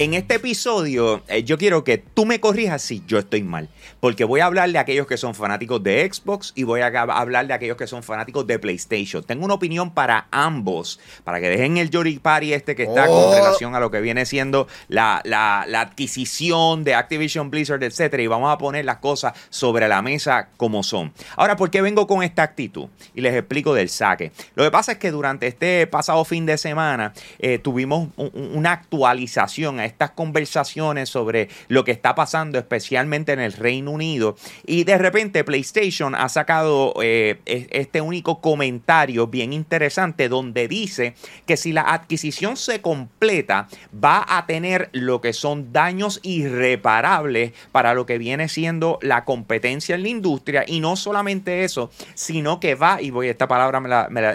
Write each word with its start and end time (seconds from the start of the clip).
En 0.00 0.14
este 0.14 0.36
episodio, 0.36 1.22
eh, 1.28 1.42
yo 1.44 1.58
quiero 1.58 1.84
que 1.84 1.98
tú 1.98 2.24
me 2.24 2.40
corrijas 2.40 2.80
si 2.80 3.02
yo 3.06 3.18
estoy 3.18 3.42
mal. 3.42 3.68
Porque 4.00 4.24
voy 4.24 4.40
a 4.40 4.46
hablar 4.46 4.72
de 4.72 4.78
aquellos 4.78 5.06
que 5.06 5.18
son 5.18 5.34
fanáticos 5.34 5.82
de 5.82 6.08
Xbox 6.10 6.52
y 6.54 6.62
voy 6.62 6.80
a 6.80 6.86
hablar 6.86 7.46
de 7.46 7.52
aquellos 7.52 7.76
que 7.76 7.86
son 7.86 8.02
fanáticos 8.02 8.46
de 8.46 8.58
PlayStation. 8.58 9.22
Tengo 9.22 9.44
una 9.44 9.52
opinión 9.52 9.92
para 9.92 10.26
ambos. 10.30 11.00
Para 11.22 11.38
que 11.38 11.50
dejen 11.50 11.76
el 11.76 11.90
Jory 11.92 12.18
Party 12.18 12.54
este 12.54 12.74
que 12.74 12.84
está 12.84 13.08
con 13.08 13.16
Oh. 13.24 13.34
relación 13.34 13.74
a 13.74 13.80
lo 13.80 13.90
que 13.90 14.00
viene 14.00 14.24
siendo 14.24 14.68
la, 14.88 15.20
la- 15.24 15.66
la 15.68 15.82
adquisición 15.82 16.82
de 16.82 16.94
Activision 16.94 17.50
Blizzard, 17.50 17.82
etcétera. 17.84 18.22
Y 18.22 18.26
vamos 18.26 18.50
a 18.50 18.56
poner 18.56 18.86
las 18.86 18.96
cosas 19.00 19.34
sobre 19.50 19.86
la 19.86 20.00
mesa 20.00 20.48
como 20.56 20.82
son. 20.82 21.12
Ahora, 21.36 21.56
¿por 21.56 21.70
qué 21.70 21.82
vengo 21.82 22.06
con 22.06 22.22
esta 22.22 22.42
actitud? 22.42 22.88
Y 23.14 23.20
les 23.20 23.34
explico 23.34 23.74
del 23.74 23.90
saque. 23.90 24.32
Lo 24.54 24.64
que 24.64 24.70
pasa 24.70 24.92
es 24.92 24.98
que 24.98 25.10
durante 25.10 25.46
este 25.46 25.86
pasado 25.86 26.24
fin 26.24 26.46
de 26.46 26.56
semana 26.56 27.12
eh, 27.38 27.58
tuvimos 27.58 28.08
un- 28.16 28.30
un- 28.32 28.56
una 28.56 28.72
actualización 28.72 29.78
a 29.78 29.89
estas 29.90 30.12
conversaciones 30.12 31.08
sobre 31.08 31.48
lo 31.68 31.84
que 31.84 31.92
está 31.92 32.14
pasando, 32.14 32.58
especialmente 32.58 33.32
en 33.32 33.40
el 33.40 33.52
Reino 33.52 33.90
Unido. 33.90 34.36
Y 34.66 34.84
de 34.84 34.96
repente 34.98 35.44
PlayStation 35.44 36.14
ha 36.14 36.28
sacado 36.28 36.94
eh, 37.02 37.40
es- 37.44 37.66
este 37.70 38.00
único 38.00 38.40
comentario 38.40 39.26
bien 39.26 39.52
interesante 39.52 40.28
donde 40.28 40.68
dice 40.68 41.14
que 41.46 41.56
si 41.56 41.72
la 41.72 41.82
adquisición 41.82 42.56
se 42.56 42.80
completa, 42.80 43.68
va 43.92 44.24
a 44.26 44.46
tener 44.46 44.88
lo 44.92 45.20
que 45.20 45.32
son 45.32 45.72
daños 45.72 46.20
irreparables 46.22 47.52
para 47.72 47.94
lo 47.94 48.06
que 48.06 48.18
viene 48.18 48.48
siendo 48.48 48.98
la 49.02 49.24
competencia 49.24 49.94
en 49.94 50.02
la 50.02 50.08
industria. 50.08 50.64
Y 50.66 50.80
no 50.80 50.96
solamente 50.96 51.64
eso, 51.64 51.90
sino 52.14 52.60
que 52.60 52.74
va, 52.74 53.02
y 53.02 53.10
voy, 53.10 53.28
esta 53.28 53.48
palabra 53.48 53.80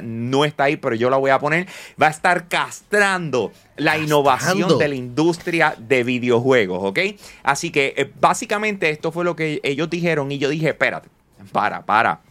no 0.04 0.46
está 0.46 0.66
ahí, 0.66 0.78
pero 0.78 0.96
yo 0.96 1.10
la 1.10 1.18
voy 1.18 1.32
a 1.32 1.40
poner, 1.40 1.68
va 2.02 2.08
a 2.08 2.12
estar 2.12 2.48
castrando 2.48 3.52
la 3.78 3.98
innovación 3.98 4.78
de 4.78 4.88
la 4.88 4.96
industria 4.96 5.76
de 5.78 6.04
videojuegos, 6.04 6.80
¿ok? 6.82 7.00
Así 7.44 7.72
que 7.72 7.94
eh, 7.98 8.12
básicamente 8.20 8.90
esto 8.90 9.12
fue 9.12 9.26
lo 9.26 9.36
que 9.36 9.60
ellos 9.64 9.90
dijeron 9.90 10.32
y 10.32 10.38
yo 10.38 10.50
dije, 10.50 10.70
espérate, 10.70 11.10
para, 11.52 11.86
para. 11.86 12.22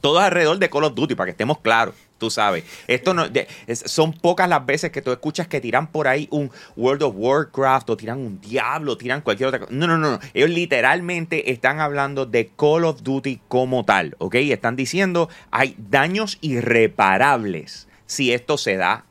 Todo 0.00 0.18
alrededor 0.18 0.58
de 0.58 0.68
Call 0.68 0.84
of 0.84 0.94
Duty, 0.94 1.14
para 1.14 1.26
que 1.26 1.30
estemos 1.30 1.58
claros. 1.60 1.94
Tú 2.18 2.30
sabes, 2.30 2.62
esto 2.86 3.14
no, 3.14 3.28
de- 3.28 3.48
es- 3.66 3.82
son 3.86 4.12
pocas 4.12 4.48
las 4.48 4.64
veces 4.64 4.92
que 4.92 5.02
tú 5.02 5.10
escuchas 5.10 5.48
que 5.48 5.60
tiran 5.60 5.88
por 5.88 6.06
ahí 6.06 6.28
un 6.30 6.52
World 6.76 7.02
of 7.02 7.14
Warcraft 7.16 7.90
o 7.90 7.96
tiran 7.96 8.18
un 8.18 8.40
Diablo, 8.40 8.96
tiran 8.96 9.22
cualquier 9.22 9.48
otra 9.48 9.58
cosa. 9.58 9.72
No, 9.72 9.88
no, 9.88 9.98
no, 9.98 10.12
no. 10.12 10.18
Ellos 10.32 10.50
literalmente 10.50 11.50
están 11.50 11.80
hablando 11.80 12.24
de 12.26 12.48
Call 12.56 12.84
of 12.84 13.02
Duty 13.02 13.40
como 13.48 13.84
tal, 13.84 14.14
¿ok? 14.18 14.36
Están 14.36 14.76
diciendo 14.76 15.28
hay 15.50 15.74
daños 15.78 16.38
irreparables 16.42 17.88
si 18.06 18.32
esto 18.32 18.58
se 18.58 18.76
da 18.76 19.04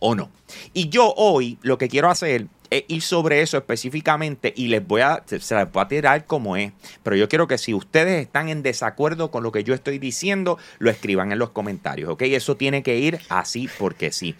o 0.00 0.14
no. 0.14 0.30
Y 0.74 0.88
yo 0.88 1.14
hoy 1.16 1.58
lo 1.62 1.78
que 1.78 1.88
quiero 1.88 2.10
hacer 2.10 2.46
es 2.70 2.84
ir 2.88 3.02
sobre 3.02 3.42
eso 3.42 3.56
específicamente 3.58 4.52
y 4.56 4.68
les 4.68 4.86
voy 4.86 5.00
a, 5.00 5.22
se 5.26 5.40
se 5.40 5.54
las 5.56 5.70
voy 5.72 5.82
a 5.82 5.88
tirar 5.88 6.24
como 6.26 6.56
es. 6.56 6.72
Pero 7.02 7.16
yo 7.16 7.28
quiero 7.28 7.46
que 7.48 7.58
si 7.58 7.74
ustedes 7.74 8.20
están 8.22 8.48
en 8.48 8.62
desacuerdo 8.62 9.30
con 9.30 9.42
lo 9.42 9.50
que 9.52 9.64
yo 9.64 9.74
estoy 9.74 9.98
diciendo, 9.98 10.56
lo 10.78 10.90
escriban 10.90 11.32
en 11.32 11.38
los 11.38 11.50
comentarios, 11.50 12.10
¿ok? 12.10 12.22
Eso 12.22 12.56
tiene 12.56 12.82
que 12.82 12.98
ir 12.98 13.20
así 13.28 13.68
porque 13.78 14.12
sí. 14.12 14.34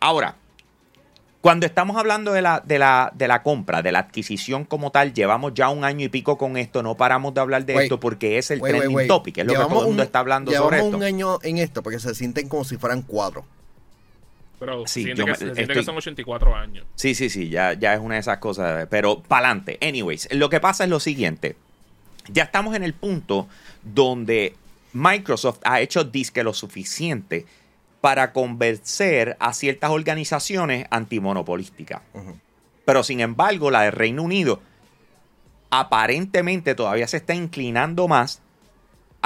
Ahora, 0.00 0.34
cuando 1.40 1.64
estamos 1.64 1.96
hablando 1.96 2.32
de 2.32 2.42
la, 2.42 2.60
de, 2.66 2.80
la, 2.80 3.12
de 3.14 3.28
la 3.28 3.44
compra, 3.44 3.80
de 3.82 3.92
la 3.92 4.00
adquisición 4.00 4.64
como 4.64 4.90
tal, 4.90 5.14
llevamos 5.14 5.54
ya 5.54 5.68
un 5.68 5.84
año 5.84 6.04
y 6.04 6.08
pico 6.08 6.36
con 6.38 6.56
esto, 6.56 6.82
no 6.82 6.96
paramos 6.96 7.34
de 7.34 7.40
hablar 7.40 7.64
de 7.66 7.74
Wait, 7.76 7.84
esto 7.84 8.00
porque 8.00 8.36
es 8.38 8.50
el 8.50 8.60
Wait, 8.60 8.74
trending 8.74 8.96
wait. 8.96 9.06
topic, 9.08 9.38
es 9.38 9.44
lo 9.44 9.52
que 9.52 9.54
Llevamos 9.58 9.74
todo 9.74 9.82
el 9.84 9.88
mundo 9.90 10.02
un- 10.02 10.06
está 10.06 10.18
hablando 10.18 10.50
llevamos 10.50 10.70
sobre 10.72 10.84
esto. 10.86 10.96
un 10.96 11.02
año 11.04 11.38
en 11.44 11.58
esto 11.58 11.84
porque 11.84 12.00
se 12.00 12.16
sienten 12.16 12.48
como 12.48 12.64
si 12.64 12.76
fueran 12.78 13.02
cuatro. 13.02 13.44
Pero 14.58 14.86
Sí, 14.86 15.02
siente, 15.02 15.18
yo 15.20 15.24
que, 15.26 15.30
me- 15.32 15.36
se 15.36 15.44
siente 15.44 15.62
estoy- 15.62 15.76
que 15.76 15.82
son 15.84 15.96
84 15.96 16.54
años. 16.56 16.86
Sí, 16.94 17.14
sí, 17.14 17.28
sí, 17.28 17.48
ya, 17.50 17.74
ya 17.74 17.92
es 17.94 18.00
una 18.00 18.14
de 18.14 18.20
esas 18.20 18.38
cosas. 18.38 18.86
Pero 18.90 19.22
pa'lante. 19.22 19.78
Anyways, 19.82 20.28
lo 20.32 20.48
que 20.48 20.60
pasa 20.60 20.84
es 20.84 20.90
lo 20.90 20.98
siguiente. 21.00 21.56
Ya 22.28 22.44
estamos 22.44 22.74
en 22.74 22.82
el 22.82 22.94
punto 22.94 23.48
donde 23.82 24.54
Microsoft 24.94 25.58
ha 25.64 25.80
hecho 25.80 26.04
disque 26.04 26.42
lo 26.42 26.54
suficiente 26.54 27.44
para 28.00 28.32
convencer 28.32 29.36
a 29.40 29.52
ciertas 29.52 29.90
organizaciones 29.90 30.86
antimonopolísticas. 30.90 32.00
Pero 32.84 33.02
sin 33.02 33.20
embargo, 33.20 33.70
la 33.70 33.82
de 33.82 33.90
Reino 33.90 34.22
Unido 34.22 34.60
aparentemente 35.70 36.74
todavía 36.74 37.06
se 37.08 37.16
está 37.18 37.34
inclinando 37.34 38.08
más 38.08 38.40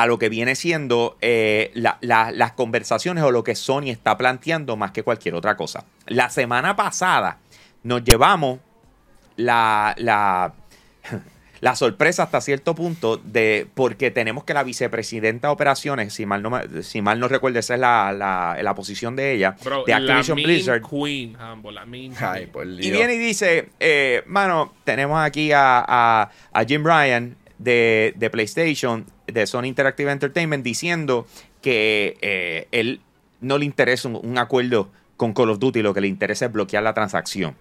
a 0.03 0.07
lo 0.07 0.19
que 0.19 0.29
viene 0.29 0.55
siendo 0.55 1.17
eh, 1.21 1.71
la- 1.75 1.99
la- 2.01 2.31
las 2.31 2.53
conversaciones 2.53 3.23
o 3.25 3.31
lo 3.31 3.45
que 3.45 3.55
Sony 3.55 3.89
está 3.91 4.17
planteando 4.17 4.77
más 4.77 4.93
que 4.93 5.03
cualquier 5.03 5.35
otra 5.35 5.57
cosa. 5.57 5.85
La 6.07 6.31
semana 6.31 6.77
pasada 6.77 7.39
nos 7.83 8.03
llevamos 8.05 8.61
la, 9.37 9.95
la, 9.99 10.53
la 11.61 11.77
sorpresa 11.77 12.23
hasta 12.25 12.41
cierto 12.41 12.75
punto 12.75 13.19
de 13.19 13.67
porque 13.75 14.11
tenemos 14.11 14.45
que 14.45 14.55
la 14.55 14.63
vicepresidenta 14.63 15.49
de 15.49 15.53
operaciones, 15.53 16.13
si 16.15 16.25
mal 16.27 16.43
no, 16.43 16.51
me- 16.51 16.83
si 16.83 17.03
mal 17.03 17.21
no 17.21 17.29
recuerdo, 17.29 17.59
esa 17.59 17.75
es 17.75 17.81
la, 17.81 18.13
la- 18.13 18.57
la 18.63 18.75
posición 18.75 19.17
de 19.17 19.33
ella, 19.35 19.57
Bro, 19.63 19.85
de 19.87 19.93
Activision 19.95 20.39
la 20.39 20.45
Blizzard. 20.45 20.83
Queen, 20.83 21.37
Hambo, 21.39 21.71
la 21.71 21.85
Mean 21.85 22.15
Ay, 22.21 22.41
Queen. 22.41 22.53
por 22.53 22.67
Dios. 22.67 22.87
Y 22.87 22.91
viene 22.91 23.15
y 23.15 23.19
dice, 23.19 23.69
eh, 23.81 24.23
mano, 24.27 24.73
tenemos 24.85 25.21
aquí 25.21 25.53
a, 25.53 25.85
a- 25.87 26.31
a 26.53 26.65
Jim 26.65 26.85
Ryan 26.85 27.37
de, 27.61 28.15
de 28.17 28.31
PlayStation, 28.31 29.07
de 29.27 29.47
Sony 29.47 29.67
Interactive 29.67 30.11
Entertainment, 30.11 30.65
diciendo 30.65 31.27
que 31.61 32.17
eh, 32.23 32.69
él 32.73 33.01
no 33.41 33.59
le 33.59 33.67
interesa 33.67 34.09
un, 34.09 34.19
un 34.23 34.39
acuerdo 34.39 34.89
con 35.17 35.35
Call 35.35 35.51
of 35.51 35.59
Duty, 35.59 35.83
lo 35.83 35.93
que 35.93 36.01
le 36.01 36.09
interesa 36.09 36.47
es 36.47 36.53
bloquear 36.53 36.83
la 36.83 36.95
transacción. 36.95 37.55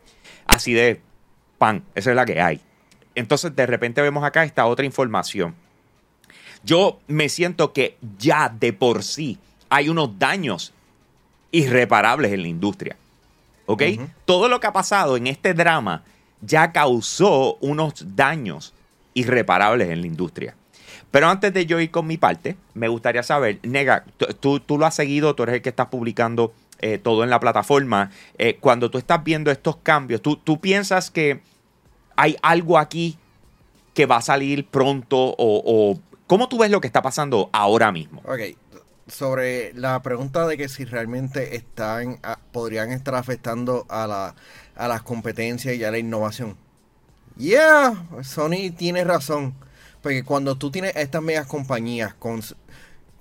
Así 0.48 0.74
de 0.74 1.02
pan, 1.58 1.84
esa 1.94 2.12
es 2.12 2.16
la 2.16 2.26
que 2.26 2.42
hay. 2.42 2.62
Entonces, 3.16 3.54
de 3.56 3.66
repente 3.66 4.02
vemos 4.02 4.24
acá 4.24 4.46
esta 4.46 4.66
otra 4.66 4.86
información. 4.86 5.54
Yo 6.64 7.00
me 7.08 7.28
siento 7.28 7.74
que 7.74 7.98
ya 8.18 8.50
de 8.50 8.72
por 8.72 9.04
sí 9.04 9.38
hay 9.70 9.90
unos 9.90 10.18
daños 10.18 10.74
irreparables 11.52 12.32
en 12.32 12.42
la 12.42 12.48
industria. 12.48 12.96
¿Ok? 13.66 13.84
Todo 14.26 14.48
lo 14.48 14.60
que 14.60 14.68
ha 14.68 14.74
pasado 14.74 15.18
en 15.18 15.28
este 15.28 15.54
drama 15.54 16.04
ya 16.42 16.72
causó 16.72 17.56
unos 17.56 18.16
daños 18.16 18.74
irreparables 19.20 19.90
en 19.90 20.02
la 20.02 20.08
industria. 20.08 20.56
Pero 21.12 21.28
antes 21.28 21.54
de 21.54 21.66
yo 21.66 21.80
ir 21.80 21.90
con 21.92 22.06
mi 22.08 22.18
parte, 22.18 22.56
me 22.74 22.88
gustaría 22.88 23.24
saber, 23.24 23.60
Nega, 23.64 24.06
tú- 24.40 24.60
tú, 24.60 24.78
lo 24.78 24.86
has 24.86 24.96
seguido, 24.96 25.34
tú 25.36 25.44
eres 25.44 25.56
el 25.56 25.62
que 25.62 25.70
estás 25.70 25.88
publicando 25.88 26.54
eh, 26.82 26.98
todo 26.98 27.24
en 27.24 27.30
la 27.30 27.40
plataforma. 27.40 28.12
Eh, 28.38 28.58
cuando 28.60 28.90
tú 28.92 28.98
estás 28.98 29.24
viendo 29.24 29.50
estos 29.52 29.78
cambios, 29.78 30.22
¿tú, 30.22 30.36
tú 30.38 30.60
piensas 30.62 31.10
que 31.12 31.42
hay 32.16 32.38
algo 32.42 32.78
aquí 32.78 33.18
que 33.94 34.06
va 34.06 34.18
a 34.18 34.22
salir 34.22 34.66
pronto 34.68 35.36
o, 35.38 36.00
cómo 36.28 36.48
tú 36.48 36.60
ves 36.60 36.70
lo 36.72 36.80
que 36.80 36.88
está 36.88 37.02
pasando 37.02 37.50
ahora 37.54 37.92
mismo? 37.92 38.22
Ok, 38.26 38.56
sobre 39.08 39.74
la 39.74 40.02
pregunta 40.04 40.46
de 40.48 40.58
que 40.58 40.70
si 40.70 40.86
realmente 40.86 41.56
están, 41.56 42.20
a- 42.24 42.38
podrían 42.52 42.92
estar 42.92 43.16
afectando 43.16 43.86
a, 43.90 44.06
la, 44.08 44.36
a 44.76 44.88
las 44.88 45.02
competencias 45.02 45.76
y 45.76 45.84
a 45.84 45.92
la 45.92 45.98
innovación. 45.98 46.56
Yeah, 47.40 48.06
Sony 48.24 48.70
tiene 48.78 49.04
razón. 49.06 49.56
Porque 50.02 50.24
cuando 50.24 50.58
tú 50.58 50.72
tienes 50.72 50.96
estas 50.96 51.22
megas 51.22 51.48
compañías 51.48 52.14
cons- 52.20 52.56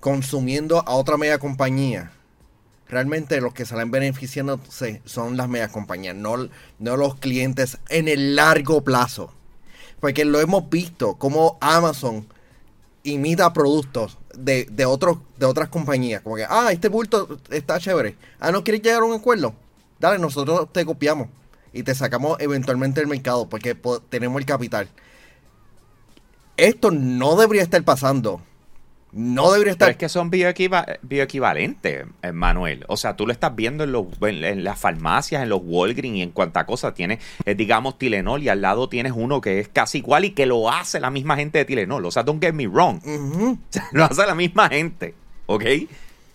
consumiendo 0.00 0.80
a 0.86 0.94
otra 0.94 1.16
mega 1.16 1.38
compañía, 1.38 2.12
realmente 2.88 3.40
los 3.40 3.54
que 3.54 3.64
salen 3.66 3.90
beneficiándose 3.90 5.02
son 5.04 5.36
las 5.36 5.48
megas 5.48 5.70
compañías, 5.72 6.16
no, 6.16 6.48
no 6.80 6.96
los 6.96 7.16
clientes 7.16 7.78
en 7.88 8.08
el 8.08 8.36
largo 8.36 8.82
plazo. 8.82 9.32
Porque 10.00 10.24
lo 10.24 10.40
hemos 10.40 10.68
visto, 10.68 11.14
como 11.14 11.58
Amazon 11.60 12.28
imita 13.04 13.52
productos 13.52 14.18
de, 14.34 14.66
de, 14.70 14.84
otros, 14.86 15.18
de 15.38 15.46
otras 15.46 15.68
compañías. 15.68 16.22
Como 16.22 16.36
que, 16.36 16.44
ah, 16.48 16.70
este 16.72 16.88
bulto 16.88 17.38
está 17.50 17.80
chévere. 17.80 18.16
Ah, 18.40 18.52
¿no 18.52 18.64
quieres 18.64 18.82
llegar 18.82 19.02
a 19.02 19.06
un 19.06 19.14
acuerdo? 19.14 19.54
Dale, 20.00 20.18
nosotros 20.18 20.72
te 20.72 20.84
copiamos 20.84 21.28
y 21.72 21.82
te 21.82 21.94
sacamos 21.94 22.38
eventualmente 22.40 23.00
del 23.00 23.08
mercado 23.08 23.48
porque 23.48 23.74
po- 23.74 24.00
tenemos 24.00 24.40
el 24.40 24.46
capital. 24.46 24.88
Esto 26.56 26.90
no 26.90 27.36
debería 27.36 27.62
estar 27.62 27.82
pasando. 27.84 28.42
No 29.10 29.52
debería 29.52 29.72
Pero 29.72 29.72
estar... 29.72 29.90
es 29.90 29.96
que 29.96 30.08
son 30.10 30.30
bioequiva- 30.30 30.98
bioequivalentes, 31.02 32.04
Manuel. 32.34 32.84
O 32.88 32.96
sea, 32.98 33.16
tú 33.16 33.26
lo 33.26 33.32
estás 33.32 33.56
viendo 33.56 33.84
en, 33.84 33.92
los, 33.92 34.04
en, 34.20 34.44
en 34.44 34.64
las 34.64 34.78
farmacias, 34.78 35.42
en 35.42 35.48
los 35.48 35.60
Walgreens 35.64 36.16
y 36.18 36.22
en 36.22 36.30
cuanta 36.30 36.66
cosa. 36.66 36.92
Tienes, 36.92 37.20
eh, 37.46 37.54
digamos, 37.54 37.96
Tilenol 37.98 38.42
y 38.42 38.50
al 38.50 38.60
lado 38.60 38.88
tienes 38.90 39.12
uno 39.16 39.40
que 39.40 39.60
es 39.60 39.68
casi 39.68 39.98
igual 39.98 40.26
y 40.26 40.30
que 40.32 40.44
lo 40.44 40.70
hace 40.70 41.00
la 41.00 41.10
misma 41.10 41.36
gente 41.36 41.56
de 41.58 41.64
Tilenol. 41.64 42.04
O 42.04 42.10
sea, 42.10 42.22
don't 42.22 42.42
get 42.42 42.52
me 42.52 42.66
wrong. 42.66 42.98
Ujú. 43.04 43.58
O 43.68 43.72
sea, 43.72 43.88
lo 43.92 44.04
hace 44.04 44.26
la 44.26 44.34
misma 44.34 44.68
gente, 44.68 45.14
¿ok? 45.46 45.64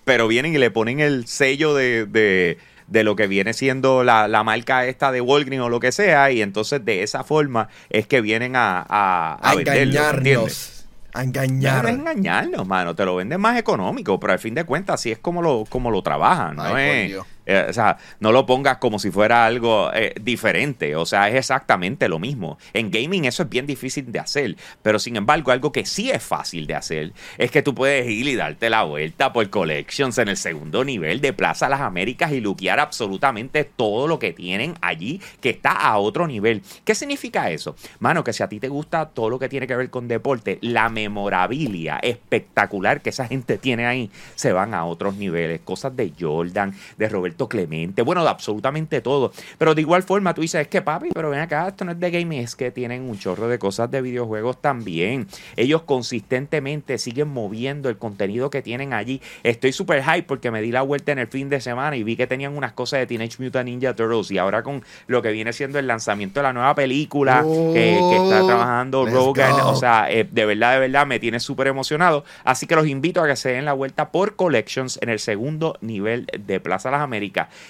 Pero 0.06 0.28
vienen 0.28 0.56
y 0.56 0.58
le 0.58 0.72
ponen 0.72 1.00
el 1.00 1.28
sello 1.28 1.76
de, 1.76 2.06
de- 2.08 2.58
de 2.88 3.04
lo 3.04 3.16
que 3.16 3.28
viene 3.28 3.54
siendo 3.54 4.04
la, 4.04 4.28
la 4.28 4.44
marca 4.44 4.86
esta 4.86 5.12
de 5.12 5.22
Walgreens 5.22 5.64
o 5.66 5.70
lo 5.70 5.80
que 5.80 5.92
sea, 5.92 6.32
y 6.32 6.42
entonces 6.42 6.84
de 6.86 7.04
esa 7.04 7.24
forma 7.24 7.70
es 7.90 8.08
que 8.08 8.22
vienen 8.22 8.56
a, 8.56 8.80
a, 8.88 9.40
a 9.42 9.52
A 9.52 9.56
venderlo, 9.56 10.02
engañarnos. 10.02 10.88
A 11.14 11.24
No 11.62 11.70
engañar. 11.70 11.86
es 11.86 11.94
engañarnos, 11.94 12.66
mano. 12.68 12.96
Te 12.96 13.06
lo 13.06 13.16
venden 13.16 13.40
más 13.40 13.58
económico, 13.60 14.20
pero 14.20 14.34
al 14.34 14.40
fin 14.40 14.56
de 14.56 14.64
cuentas 14.66 14.96
así 14.96 15.12
es 15.12 15.20
como 15.20 15.42
lo, 15.42 15.66
como 15.70 15.92
lo 15.92 16.02
trabajan. 16.02 16.60
No 16.64 16.74
Ay, 16.74 16.80
por 16.86 16.98
es, 16.98 17.08
Dios. 17.08 17.28
Eh, 17.46 17.68
o 17.70 17.74
sea, 17.74 17.98
no 18.20 18.32
lo 18.32 18.46
pongas 18.46 18.78
como 18.78 19.00
si 19.00 19.12
fuera 19.12 19.46
algo 19.46 19.92
eh, 19.94 20.14
diferente. 20.22 20.96
O 20.96 21.06
sea, 21.06 21.30
es 21.30 21.36
exactamente 21.36 22.08
lo 22.08 22.20
mismo. 22.20 22.58
En 22.74 22.92
gaming 22.92 23.26
eso 23.26 23.44
es 23.44 23.50
bien 23.50 23.66
difícil 23.66 24.12
de 24.12 24.20
hacer. 24.20 24.56
Pero 24.82 25.00
sin 25.00 25.16
embargo, 25.16 25.52
algo 25.52 25.72
que 25.72 25.86
sí 25.86 26.10
es 26.10 26.24
fácil 26.24 26.68
de 26.68 26.76
hacer 26.76 27.14
es 27.38 27.52
que 27.52 27.62
tú 27.62 27.76
puedes 27.76 28.10
ir 28.10 28.28
y 28.28 28.36
darte 28.36 28.70
la 28.70 28.84
vuelta 28.84 29.34
por 29.34 29.50
Collections 29.50 30.18
en 30.18 30.30
el 30.30 30.38
segundo 30.38 30.84
nivel 30.84 31.22
de 31.22 31.34
Plaza 31.34 31.70
Las 31.70 31.82
Américas 31.82 32.32
y 32.32 32.42
luquear 32.42 32.80
absolutamente 32.80 33.64
todo 33.64 34.08
lo 34.08 34.20
que 34.20 34.34
tienen 34.34 34.76
allí 34.82 35.22
que 35.42 35.50
está 35.50 35.72
a 35.72 35.98
otro 35.98 36.28
nivel. 36.28 36.62
¿Qué 36.84 36.96
significa 36.96 37.50
eso? 37.52 37.76
Mano, 38.00 38.24
que 38.24 38.34
si 38.34 38.44
a 38.44 38.50
ti 38.50 38.60
te 38.60 38.68
gusta 38.68 39.10
todo 39.10 39.30
lo 39.30 39.40
que 39.40 39.50
tiene 39.50 39.68
que 39.68 39.76
ver 39.76 39.90
con 39.90 40.08
deporte, 40.08 40.60
la 40.62 40.90
memorabilia 40.90 42.00
espectacular 42.02 43.02
que 43.02 43.10
esa 43.10 43.28
gente 43.28 43.58
tiene 43.58 43.86
ahí 43.86 44.10
se 44.36 44.54
van 44.54 44.74
a 44.74 44.86
otros 44.86 45.16
niveles. 45.16 45.62
Cosas 45.62 45.96
de 45.96 46.14
Jordan, 46.20 46.74
de 46.98 47.10
Roberto 47.34 47.50
Clemente, 47.50 48.02
bueno, 48.04 48.24
de 48.24 48.30
absolutamente 48.30 49.02
todo. 49.02 49.32
Pero 49.58 49.74
de 49.74 49.82
igual 49.82 50.04
forma 50.04 50.34
tú 50.34 50.42
dices, 50.42 50.62
es 50.62 50.68
que 50.68 50.82
papi, 50.82 51.10
pero 51.14 51.30
ven 51.30 51.40
acá, 51.40 51.68
esto 51.68 51.84
no 51.84 51.92
es 51.92 52.00
de 52.00 52.12
gaming, 52.12 52.40
es 52.40 52.56
que 52.56 52.72
tienen 52.72 53.04
un 53.04 53.18
chorro 53.18 53.48
de 53.48 53.58
cosas 53.58 53.90
de 53.90 54.02
videojuegos 54.02 54.62
también. 54.62 55.28
Ellos 55.56 55.82
consistentemente 55.84 56.98
siguen 56.98 57.30
moviendo 57.30 57.90
el 57.90 57.98
contenido 57.98 58.50
que 58.50 58.62
tienen 58.62 58.94
allí. 58.94 59.22
Estoy 59.44 59.72
súper 59.74 60.04
hype 60.04 60.24
porque 60.24 60.52
me 60.52 60.62
di 60.62 60.72
la 60.72 60.82
vuelta 60.84 61.12
en 61.12 61.20
el 61.20 61.28
fin 61.28 61.50
de 61.50 61.60
semana 61.60 61.96
y 61.98 62.04
vi 62.04 62.16
que 62.16 62.28
tenían 62.28 62.56
unas 62.56 62.74
cosas 62.74 63.00
de 63.00 63.08
Teenage 63.08 63.42
Mutant 63.42 63.66
Ninja 63.68 63.96
Turtles 63.96 64.30
y 64.32 64.38
ahora 64.38 64.62
con 64.64 64.84
lo 65.08 65.22
que 65.22 65.32
viene 65.32 65.54
siendo 65.54 65.80
el 65.80 65.88
lanzamiento 65.88 66.40
de 66.40 66.44
la 66.44 66.54
nueva 66.54 66.76
película 66.76 67.44
eh, 67.48 68.00
que 68.10 68.16
está 68.16 68.44
Oh, 68.44 68.48
trabajando 68.48 69.06
Rogan, 69.06 69.52
go. 69.54 69.70
o 69.70 69.76
sea, 69.76 70.12
eh, 70.12 70.28
de 70.30 70.46
verdad, 70.46 70.74
de 70.74 70.80
verdad 70.80 71.06
me 71.08 71.20
tiene 71.20 71.40
súper 71.40 71.68
emocionado. 71.68 72.24
Así 72.44 72.68
que 72.68 72.76
los 72.76 72.88
invito 72.88 73.22
a 73.22 73.28
que 73.28 73.36
se 73.36 73.50
den 73.50 73.66
la 73.66 73.74
vuelta 73.74 74.12
por 74.12 74.36
Collections 74.36 74.98
en 75.02 75.10
el 75.10 75.20
segundo 75.20 75.78
nivel 75.82 76.28
de 76.38 76.60
Plaza 76.60 76.92
Las 76.92 77.02
Américas. 77.02 77.23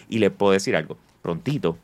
Y 0.09 0.19
les 0.19 0.31
puedo 0.31 0.53
decir 0.53 0.75
algo, 0.75 0.97
prontito 1.21 1.77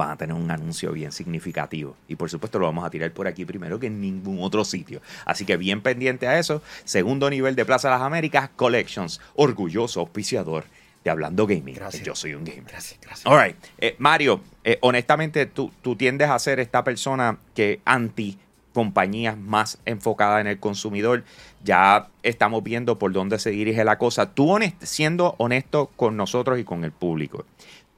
van 0.00 0.10
a 0.10 0.16
tener 0.16 0.34
un 0.34 0.50
anuncio 0.50 0.92
bien 0.92 1.12
significativo. 1.12 1.94
Y 2.08 2.16
por 2.16 2.30
supuesto 2.30 2.58
lo 2.58 2.66
vamos 2.66 2.84
a 2.84 2.90
tirar 2.90 3.12
por 3.12 3.28
aquí 3.28 3.44
primero 3.44 3.78
que 3.78 3.88
en 3.88 4.00
ningún 4.00 4.38
otro 4.40 4.64
sitio. 4.64 5.02
Así 5.26 5.44
que 5.44 5.58
bien 5.58 5.82
pendiente 5.82 6.26
a 6.26 6.38
eso. 6.38 6.62
Segundo 6.84 7.28
nivel 7.28 7.54
de 7.54 7.66
Plaza 7.66 7.90
Las 7.90 8.00
Américas, 8.00 8.48
Collections, 8.56 9.20
orgulloso 9.34 10.00
auspiciador 10.00 10.64
de 11.04 11.10
Hablando 11.10 11.46
Gaming. 11.46 11.74
Gracias. 11.74 12.02
Yo 12.02 12.14
soy 12.14 12.34
un 12.34 12.44
gamer. 12.44 12.64
Gracias, 12.64 12.98
gracias. 13.00 13.26
All 13.26 13.42
right. 13.42 13.56
Eh, 13.78 13.96
Mario, 13.98 14.40
eh, 14.64 14.78
honestamente, 14.80 15.46
tú, 15.46 15.70
tú 15.82 15.96
tiendes 15.96 16.30
a 16.30 16.38
ser 16.38 16.60
esta 16.60 16.82
persona 16.82 17.38
que 17.54 17.80
anti 17.84 18.38
compañías 18.72 19.36
más 19.36 19.78
enfocadas 19.84 20.40
en 20.40 20.46
el 20.46 20.58
consumidor. 20.58 21.24
Ya 21.62 22.08
estamos 22.22 22.62
viendo 22.62 22.98
por 22.98 23.12
dónde 23.12 23.38
se 23.38 23.50
dirige 23.50 23.84
la 23.84 23.98
cosa. 23.98 24.34
Tú 24.34 24.58
siendo 24.80 25.34
honesto 25.38 25.90
con 25.96 26.16
nosotros 26.16 26.58
y 26.58 26.64
con 26.64 26.84
el 26.84 26.92
público, 26.92 27.44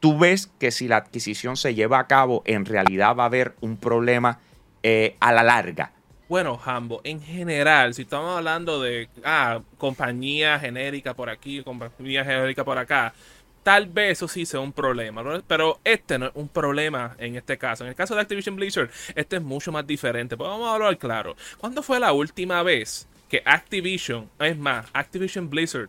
¿tú 0.00 0.18
ves 0.18 0.50
que 0.58 0.70
si 0.70 0.88
la 0.88 0.96
adquisición 0.96 1.56
se 1.56 1.74
lleva 1.74 1.98
a 1.98 2.06
cabo, 2.06 2.42
en 2.46 2.64
realidad 2.64 3.16
va 3.16 3.24
a 3.24 3.26
haber 3.26 3.54
un 3.60 3.76
problema 3.76 4.40
eh, 4.82 5.16
a 5.20 5.32
la 5.32 5.42
larga? 5.42 5.92
Bueno, 6.28 6.58
Hambo, 6.64 7.02
en 7.04 7.20
general, 7.20 7.92
si 7.92 8.02
estamos 8.02 8.34
hablando 8.34 8.80
de 8.80 9.08
ah, 9.22 9.60
compañía 9.76 10.58
genérica 10.58 11.12
por 11.12 11.28
aquí, 11.28 11.62
compañía 11.62 12.24
genérica 12.24 12.64
por 12.64 12.78
acá, 12.78 13.12
tal 13.62 13.86
vez 13.86 14.12
eso 14.12 14.28
sí 14.28 14.44
sea 14.44 14.60
un 14.60 14.72
problema, 14.72 15.22
¿no? 15.22 15.40
pero 15.46 15.78
este 15.84 16.18
no 16.18 16.26
es 16.26 16.32
un 16.34 16.48
problema 16.48 17.14
en 17.18 17.36
este 17.36 17.58
caso. 17.58 17.84
En 17.84 17.90
el 17.90 17.94
caso 17.94 18.14
de 18.14 18.20
Activision 18.20 18.56
Blizzard, 18.56 18.90
este 19.14 19.36
es 19.36 19.42
mucho 19.42 19.72
más 19.72 19.86
diferente. 19.86 20.36
Pues 20.36 20.48
vamos 20.48 20.68
a 20.68 20.74
hablar 20.74 20.98
claro. 20.98 21.36
¿Cuándo 21.58 21.82
fue 21.82 22.00
la 22.00 22.12
última 22.12 22.62
vez 22.62 23.06
que 23.28 23.42
Activision, 23.44 24.28
es 24.40 24.56
más, 24.56 24.86
Activision 24.92 25.48
Blizzard 25.48 25.88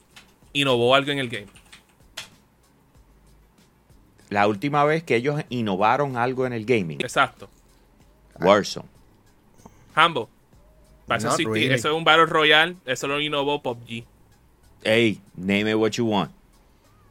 innovó 0.54 0.96
algo 0.96 1.12
en 1.12 1.20
el 1.20 1.30
game? 1.30 1.48
La 4.30 4.48
última 4.48 4.84
vez 4.84 5.04
que 5.04 5.16
ellos 5.16 5.42
innovaron 5.50 6.18
algo 6.18 6.46
en 6.48 6.54
el 6.54 6.66
gaming, 6.66 7.02
Exacto. 7.02 7.50
Warzone. 8.40 8.88
Hambo. 9.94 10.30
Para 11.06 11.18
eso, 11.20 11.38
really. 11.38 11.74
eso 11.74 11.90
es 11.90 11.94
un 11.94 12.04
Battle 12.04 12.26
Royale, 12.26 12.76
eso 12.86 13.08
lo 13.08 13.20
innovó 13.20 13.62
PUBG. 13.62 14.06
Hey, 14.84 15.22
name 15.36 15.70
it 15.70 15.76
what 15.76 15.92
you 15.92 16.06
want. 16.06 16.32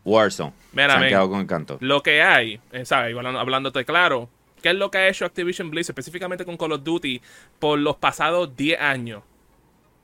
Warzone. 0.05 0.53
Mira, 0.73 0.91
Se 0.91 0.97
han 1.05 1.09
quedado 1.09 1.31
con 1.31 1.41
el 1.41 1.47
canto. 1.47 1.79
Lo 1.81 2.03
que 2.03 2.23
hay, 2.23 2.61
eh, 2.73 2.85
¿sabes? 2.85 3.15
Hablando- 3.17 3.39
Hablándote 3.41 3.85
claro, 3.85 4.29
¿qué 4.63 4.71
es 4.71 4.75
lo 4.77 4.91
que 4.91 4.99
ha 4.99 5.09
hecho 5.09 5.25
Activision 5.25 5.71
Blizzard 5.71 5.93
específicamente 5.93 6.45
con 6.45 6.57
Call 6.57 6.73
of 6.73 6.83
Duty 6.83 7.21
por 7.59 7.79
los 7.79 7.97
pasados 7.97 8.57
10 8.57 8.81
años? 8.81 9.23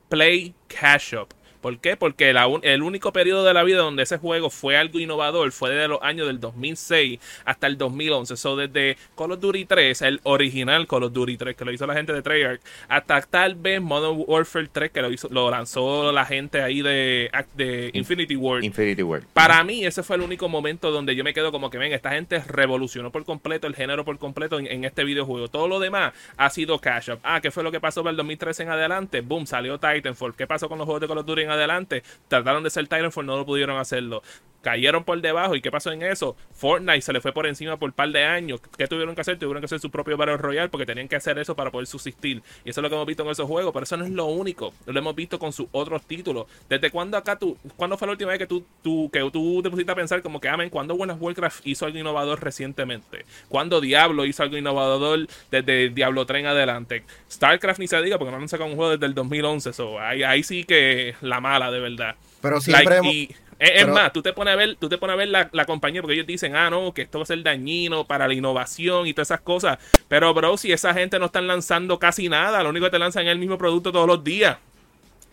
Play 0.08 0.54
Cash 0.68 1.14
Up. 1.14 1.28
¿Por 1.60 1.78
qué? 1.78 1.96
Porque 1.96 2.32
la 2.32 2.46
un- 2.46 2.60
el 2.64 2.82
único 2.82 3.12
periodo 3.12 3.44
de 3.44 3.54
la 3.54 3.62
vida 3.64 3.78
donde 3.78 4.02
ese 4.02 4.18
juego 4.18 4.50
fue 4.50 4.76
algo 4.76 4.98
innovador 4.98 5.50
fue 5.52 5.70
desde 5.70 5.88
los 5.88 5.98
años 6.02 6.26
del 6.26 6.40
2006 6.40 7.20
hasta 7.44 7.66
el 7.66 7.76
2011. 7.78 8.36
So, 8.36 8.56
desde 8.56 8.96
Call 9.16 9.32
of 9.32 9.40
Duty 9.40 9.64
3, 9.64 10.02
el 10.02 10.20
original 10.24 10.86
Call 10.86 11.04
of 11.04 11.12
Duty 11.12 11.36
3, 11.36 11.56
que 11.56 11.64
lo 11.64 11.72
hizo 11.72 11.86
la 11.86 11.94
gente 11.94 12.12
de 12.12 12.22
Treyarch, 12.22 12.60
hasta 12.88 13.20
tal 13.22 13.54
vez 13.54 13.80
Modern 13.80 14.24
Warfare 14.26 14.68
3, 14.72 14.90
que 14.90 15.02
lo, 15.02 15.10
hizo, 15.12 15.28
lo 15.30 15.50
lanzó 15.50 16.12
la 16.12 16.24
gente 16.24 16.62
ahí 16.62 16.82
de, 16.82 17.30
de 17.54 17.90
Infinity 17.94 18.36
Ward. 18.36 18.62
Infinity 18.64 19.02
World. 19.02 19.26
Para 19.32 19.62
mí, 19.64 19.84
ese 19.84 20.02
fue 20.02 20.16
el 20.16 20.22
único 20.22 20.48
momento 20.48 20.90
donde 20.90 21.14
yo 21.16 21.24
me 21.24 21.34
quedo 21.34 21.50
como 21.52 21.70
que, 21.70 21.78
ven, 21.78 21.92
esta 21.92 22.10
gente 22.10 22.42
revolucionó 22.46 23.10
por 23.10 23.24
completo 23.24 23.66
el 23.66 23.74
género 23.74 24.04
por 24.04 24.18
completo 24.18 24.58
en, 24.58 24.66
en 24.66 24.84
este 24.84 25.04
videojuego. 25.04 25.48
Todo 25.48 25.68
lo 25.68 25.80
demás 25.80 26.12
ha 26.36 26.50
sido 26.50 26.78
cash 26.78 27.10
up. 27.10 27.18
Ah, 27.22 27.40
¿qué 27.40 27.50
fue 27.50 27.62
lo 27.62 27.70
que 27.72 27.80
pasó 27.80 28.02
para 28.02 28.10
el 28.12 28.16
2013 28.16 28.62
en 28.64 28.68
adelante? 28.70 29.20
Boom, 29.20 29.46
salió 29.46 29.78
Titanfall. 29.78 30.34
¿Qué 30.34 30.46
pasó 30.46 30.68
con 30.68 30.78
los 30.78 30.84
juegos 30.84 31.00
de 31.00 31.08
Call 31.08 31.18
of 31.18 31.26
Duty 31.26 31.42
en 31.42 31.47
adelante? 31.50 32.02
Trataron 32.28 32.62
de 32.62 32.70
ser 32.70 32.86
Titanfall, 32.86 33.26
no 33.26 33.36
lo 33.36 33.46
pudieron 33.46 33.78
hacerlo. 33.78 34.22
Cayeron 34.62 35.04
por 35.04 35.20
debajo. 35.20 35.54
¿Y 35.54 35.60
qué 35.60 35.70
pasó 35.70 35.92
en 35.92 36.02
eso? 36.02 36.36
Fortnite 36.52 37.00
se 37.02 37.12
le 37.12 37.20
fue 37.20 37.32
por 37.32 37.46
encima 37.46 37.76
por 37.78 37.90
un 37.90 37.94
par 37.94 38.10
de 38.10 38.24
años. 38.24 38.60
¿Qué 38.76 38.86
tuvieron 38.88 39.14
que 39.14 39.20
hacer? 39.20 39.38
Tuvieron 39.38 39.60
que 39.60 39.66
hacer 39.66 39.78
su 39.80 39.90
propio 39.90 40.16
Battle 40.16 40.36
Royale 40.36 40.68
porque 40.68 40.84
tenían 40.84 41.06
que 41.08 41.16
hacer 41.16 41.38
eso 41.38 41.54
para 41.54 41.70
poder 41.70 41.86
subsistir. 41.86 42.42
Y 42.64 42.70
eso 42.70 42.80
es 42.80 42.82
lo 42.82 42.88
que 42.88 42.94
hemos 42.96 43.06
visto 43.06 43.22
en 43.22 43.30
esos 43.30 43.46
juegos. 43.46 43.72
Pero 43.72 43.84
eso 43.84 43.96
no 43.96 44.04
es 44.04 44.10
lo 44.10 44.26
único. 44.26 44.74
Lo 44.86 44.98
hemos 44.98 45.14
visto 45.14 45.38
con 45.38 45.52
sus 45.52 45.68
otros 45.72 46.02
títulos. 46.06 46.46
¿Desde 46.68 46.90
cuándo 46.90 47.16
acá 47.16 47.38
tú, 47.38 47.56
cuándo 47.76 47.96
fue 47.96 48.06
la 48.08 48.12
última 48.12 48.30
vez 48.30 48.38
que 48.40 48.46
tú, 48.46 48.64
tú, 48.82 49.08
que 49.12 49.20
tú 49.32 49.62
te 49.62 49.70
pusiste 49.70 49.92
a 49.92 49.94
pensar 49.94 50.22
como 50.22 50.40
que, 50.40 50.48
amen, 50.48 50.70
cuándo 50.70 50.94
World 50.94 51.12
of 51.14 51.22
Warcraft 51.22 51.66
hizo 51.66 51.86
algo 51.86 51.98
innovador 51.98 52.42
recientemente? 52.42 53.24
¿Cuándo 53.48 53.80
Diablo 53.80 54.24
hizo 54.26 54.42
algo 54.42 54.56
innovador 54.56 55.26
desde 55.50 55.90
Diablo 55.90 56.26
3 56.26 56.40
en 56.40 56.46
adelante? 56.46 57.04
StarCraft 57.30 57.78
ni 57.78 57.86
se 57.86 58.02
diga 58.02 58.18
porque 58.18 58.32
no 58.32 58.38
han 58.38 58.48
sacado 58.48 58.68
un 58.70 58.76
juego 58.76 58.90
desde 58.92 59.06
el 59.06 59.14
2011. 59.14 59.72
So, 59.72 60.00
ahí, 60.00 60.22
ahí 60.24 60.42
sí 60.42 60.64
que 60.64 61.14
la 61.20 61.40
mala, 61.40 61.70
de 61.70 61.78
verdad. 61.80 62.16
Pero 62.42 62.60
siempre 62.60 62.84
Like, 62.84 62.98
hemos- 62.98 63.14
y- 63.14 63.34
es, 63.58 63.88
más, 63.88 64.12
tú 64.12 64.22
te 64.22 64.32
pones 64.32 64.54
a 64.54 64.56
ver, 64.56 64.76
tú 64.76 64.88
te 64.88 64.98
pones 64.98 65.14
a 65.14 65.16
ver 65.16 65.28
la, 65.28 65.48
la 65.52 65.64
compañía 65.64 66.00
porque 66.00 66.14
ellos 66.14 66.26
dicen, 66.26 66.54
ah, 66.54 66.70
no, 66.70 66.94
que 66.94 67.02
esto 67.02 67.18
va 67.18 67.24
a 67.24 67.26
ser 67.26 67.42
dañino 67.42 68.04
para 68.06 68.28
la 68.28 68.34
innovación 68.34 69.06
y 69.06 69.12
todas 69.14 69.28
esas 69.28 69.40
cosas. 69.40 69.78
Pero, 70.08 70.32
bro, 70.34 70.56
si 70.56 70.70
esa 70.72 70.94
gente 70.94 71.18
no 71.18 71.26
están 71.26 71.46
lanzando 71.46 71.98
casi 71.98 72.28
nada, 72.28 72.62
lo 72.62 72.70
único 72.70 72.86
que 72.86 72.90
te 72.92 72.98
lanzan 72.98 73.26
es 73.26 73.32
el 73.32 73.38
mismo 73.38 73.58
producto 73.58 73.90
todos 73.92 74.06
los 74.06 74.22
días. 74.22 74.58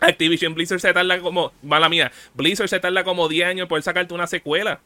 Activision 0.00 0.54
Blizzard 0.54 0.80
se 0.80 0.92
tarda 0.92 1.20
como, 1.20 1.52
mala 1.62 1.88
mía, 1.88 2.12
Blizzard 2.34 2.68
se 2.68 2.80
tarda 2.80 3.02
como 3.04 3.28
10 3.28 3.46
años 3.48 3.68
por 3.68 3.82
sacarte 3.82 4.12
una 4.12 4.26
secuela. 4.26 4.80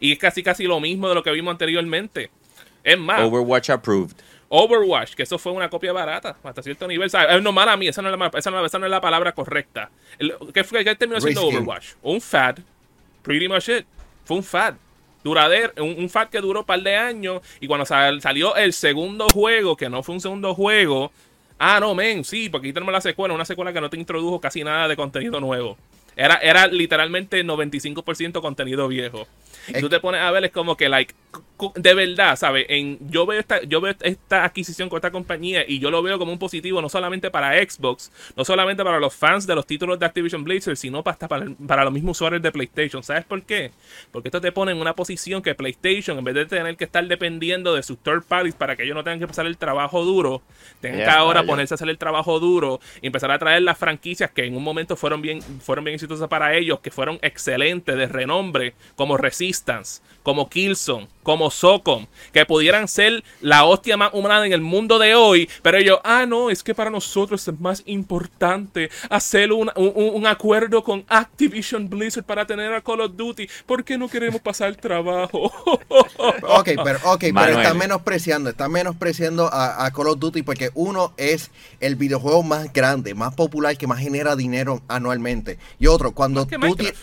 Y 0.00 0.12
es 0.12 0.18
casi 0.18 0.42
casi 0.42 0.64
lo 0.64 0.80
mismo 0.80 1.08
de 1.08 1.14
lo 1.14 1.22
que 1.22 1.30
vimos 1.30 1.52
anteriormente. 1.52 2.30
Es 2.82 2.98
más, 2.98 3.20
Overwatch 3.22 3.70
approved. 3.70 4.16
Overwatch, 4.48 5.14
que 5.14 5.22
eso 5.22 5.38
fue 5.38 5.52
una 5.52 5.70
copia 5.70 5.92
barata 5.92 6.36
hasta 6.42 6.62
cierto 6.62 6.88
nivel. 6.88 7.08
¿sabes? 7.08 7.36
Eh, 7.36 7.40
No, 7.40 7.52
mala 7.52 7.76
mía, 7.76 7.90
esa 7.90 8.02
no 8.02 8.10
es 8.12 8.18
la, 8.18 8.30
esa 8.36 8.50
no, 8.50 8.64
esa 8.66 8.78
no 8.78 8.86
es 8.86 8.90
la 8.90 9.00
palabra 9.00 9.32
correcta. 9.32 9.90
El- 10.18 10.34
¿Qué, 10.52 10.64
fue, 10.64 10.84
¿Qué 10.84 10.94
terminó 10.96 11.20
siendo. 11.20 11.46
Overwatch? 11.46 11.92
Un 12.02 12.20
fad. 12.20 12.58
Pretty 13.22 13.48
much 13.48 13.68
it. 13.68 13.86
Fue 14.24 14.36
un 14.36 14.42
fad. 14.42 14.74
Duradero, 15.22 15.72
un, 15.84 15.96
un 15.98 16.08
fad 16.08 16.28
que 16.28 16.40
duró 16.40 16.60
un 16.60 16.66
par 16.66 16.80
de 16.82 16.96
años. 16.96 17.42
Y 17.60 17.66
cuando 17.66 17.84
sal- 17.84 18.20
salió 18.22 18.56
el 18.56 18.72
segundo 18.72 19.28
juego, 19.28 19.76
que 19.76 19.88
no 19.90 20.02
fue 20.02 20.14
un 20.14 20.20
segundo 20.20 20.54
juego. 20.54 21.12
Ah, 21.58 21.78
no, 21.78 21.94
men, 21.94 22.24
sí, 22.24 22.48
porque 22.48 22.68
aquí 22.68 22.72
tenemos 22.72 22.92
la 22.92 23.02
secuela. 23.02 23.34
Una 23.34 23.44
secuela 23.44 23.72
que 23.72 23.80
no 23.82 23.90
te 23.90 23.98
introdujo 23.98 24.40
casi 24.40 24.64
nada 24.64 24.88
de 24.88 24.96
contenido 24.96 25.40
nuevo. 25.40 25.76
Era, 26.20 26.34
era 26.34 26.66
literalmente 26.66 27.42
95% 27.42 28.42
contenido 28.42 28.88
viejo. 28.88 29.26
Y 29.68 29.80
tú 29.80 29.88
te 29.88 30.00
pones 30.00 30.20
a 30.20 30.30
ver, 30.30 30.44
es 30.44 30.50
como 30.50 30.76
que, 30.76 30.90
like, 30.90 31.14
de 31.74 31.94
verdad, 31.94 32.36
¿sabes? 32.36 32.66
En, 32.68 32.98
yo, 33.10 33.26
veo 33.26 33.40
esta, 33.40 33.62
yo 33.62 33.80
veo 33.80 33.94
esta 34.00 34.44
adquisición 34.44 34.88
con 34.88 34.98
esta 34.98 35.10
compañía 35.10 35.64
y 35.66 35.78
yo 35.78 35.90
lo 35.90 36.02
veo 36.02 36.18
como 36.18 36.32
un 36.32 36.38
positivo 36.38 36.80
no 36.80 36.88
solamente 36.88 37.30
para 37.30 37.52
Xbox, 37.62 38.10
no 38.36 38.44
solamente 38.44 38.82
para 38.82 38.98
los 38.98 39.14
fans 39.14 39.46
de 39.46 39.54
los 39.54 39.66
títulos 39.66 39.98
de 39.98 40.06
Activision 40.06 40.42
Blizzard, 40.44 40.76
sino 40.76 41.02
hasta 41.04 41.28
para, 41.28 41.46
para 41.66 41.84
los 41.84 41.92
mismos 41.92 42.16
usuarios 42.18 42.42
de 42.42 42.50
PlayStation. 42.50 43.02
¿Sabes 43.02 43.24
por 43.24 43.42
qué? 43.42 43.72
Porque 44.10 44.28
esto 44.28 44.40
te 44.40 44.52
pone 44.52 44.72
en 44.72 44.78
una 44.78 44.94
posición 44.94 45.42
que 45.42 45.54
PlayStation, 45.54 46.18
en 46.18 46.24
vez 46.24 46.34
de 46.34 46.46
tener 46.46 46.76
que 46.76 46.84
estar 46.84 47.06
dependiendo 47.06 47.74
de 47.74 47.82
sus 47.82 47.98
third 47.98 48.24
parties 48.24 48.54
para 48.54 48.76
que 48.76 48.84
ellos 48.84 48.94
no 48.94 49.04
tengan 49.04 49.20
que 49.20 49.26
pasar 49.26 49.46
el 49.46 49.56
trabajo 49.56 50.04
duro, 50.04 50.42
tengan 50.80 51.00
que 51.00 51.10
ahora 51.10 51.44
ponerse 51.44 51.74
a 51.74 51.76
hacer 51.76 51.88
el 51.88 51.98
trabajo 51.98 52.40
duro 52.40 52.80
y 53.02 53.06
empezar 53.06 53.30
a 53.30 53.38
traer 53.38 53.62
las 53.62 53.76
franquicias 53.76 54.30
que 54.30 54.44
en 54.44 54.56
un 54.56 54.62
momento 54.62 54.96
fueron 54.96 55.20
bien, 55.20 55.42
fueron 55.42 55.84
bien 55.84 55.94
exitosas 55.94 56.09
exitosos 56.10 56.28
para 56.28 56.54
ellos, 56.56 56.80
que 56.80 56.90
fueron 56.90 57.18
excelentes, 57.22 57.96
de 57.96 58.06
renombre, 58.06 58.74
como 58.96 59.16
Resistance, 59.16 60.00
como 60.22 60.48
Killzone, 60.48 61.08
como 61.22 61.50
Socom, 61.50 62.06
que 62.32 62.44
pudieran 62.46 62.88
ser 62.88 63.22
la 63.40 63.64
hostia 63.64 63.96
más 63.96 64.10
humana 64.12 64.44
en 64.46 64.52
el 64.52 64.60
mundo 64.60 64.98
de 64.98 65.14
hoy, 65.14 65.48
pero 65.62 65.78
ellos, 65.78 65.98
ah, 66.04 66.26
no, 66.26 66.50
es 66.50 66.62
que 66.62 66.74
para 66.74 66.90
nosotros 66.90 67.46
es 67.46 67.60
más 67.60 67.82
importante 67.86 68.90
hacer 69.08 69.52
un, 69.52 69.70
un- 69.76 69.92
un 70.14 70.26
acuerdo 70.26 70.82
con 70.82 71.04
Activision 71.08 71.88
Blizzard 71.88 72.24
para 72.24 72.44
tener 72.46 72.72
a 72.74 72.80
Call 72.80 73.00
of 73.02 73.12
Duty, 73.16 73.48
porque 73.66 73.96
no 73.96 74.08
queremos 74.08 74.40
pasar 74.40 74.74
trabajo. 74.76 75.52
Ok, 76.42 76.70
pero, 76.84 76.98
ok, 77.04 77.24
pero 77.34 77.58
está 77.60 77.74
menospreciando, 77.74 78.50
está 78.50 78.68
menospreciando 78.68 79.48
a, 79.52 79.84
a 79.86 79.90
Call 79.90 80.08
of 80.08 80.18
Duty 80.18 80.42
porque 80.42 80.70
uno 80.74 81.12
es 81.16 81.50
el 81.80 81.96
videojuego 81.96 82.42
más 82.42 82.72
grande, 82.72 83.14
más 83.14 83.34
popular, 83.34 83.76
que 83.76 83.86
más 83.86 84.00
genera 84.00 84.36
dinero 84.36 84.82
anualmente. 84.88 85.58
Y 85.78 85.86
otro, 85.86 85.99
cuando 86.14 86.46
tú 86.46 86.58
Minecraft. 86.58 86.94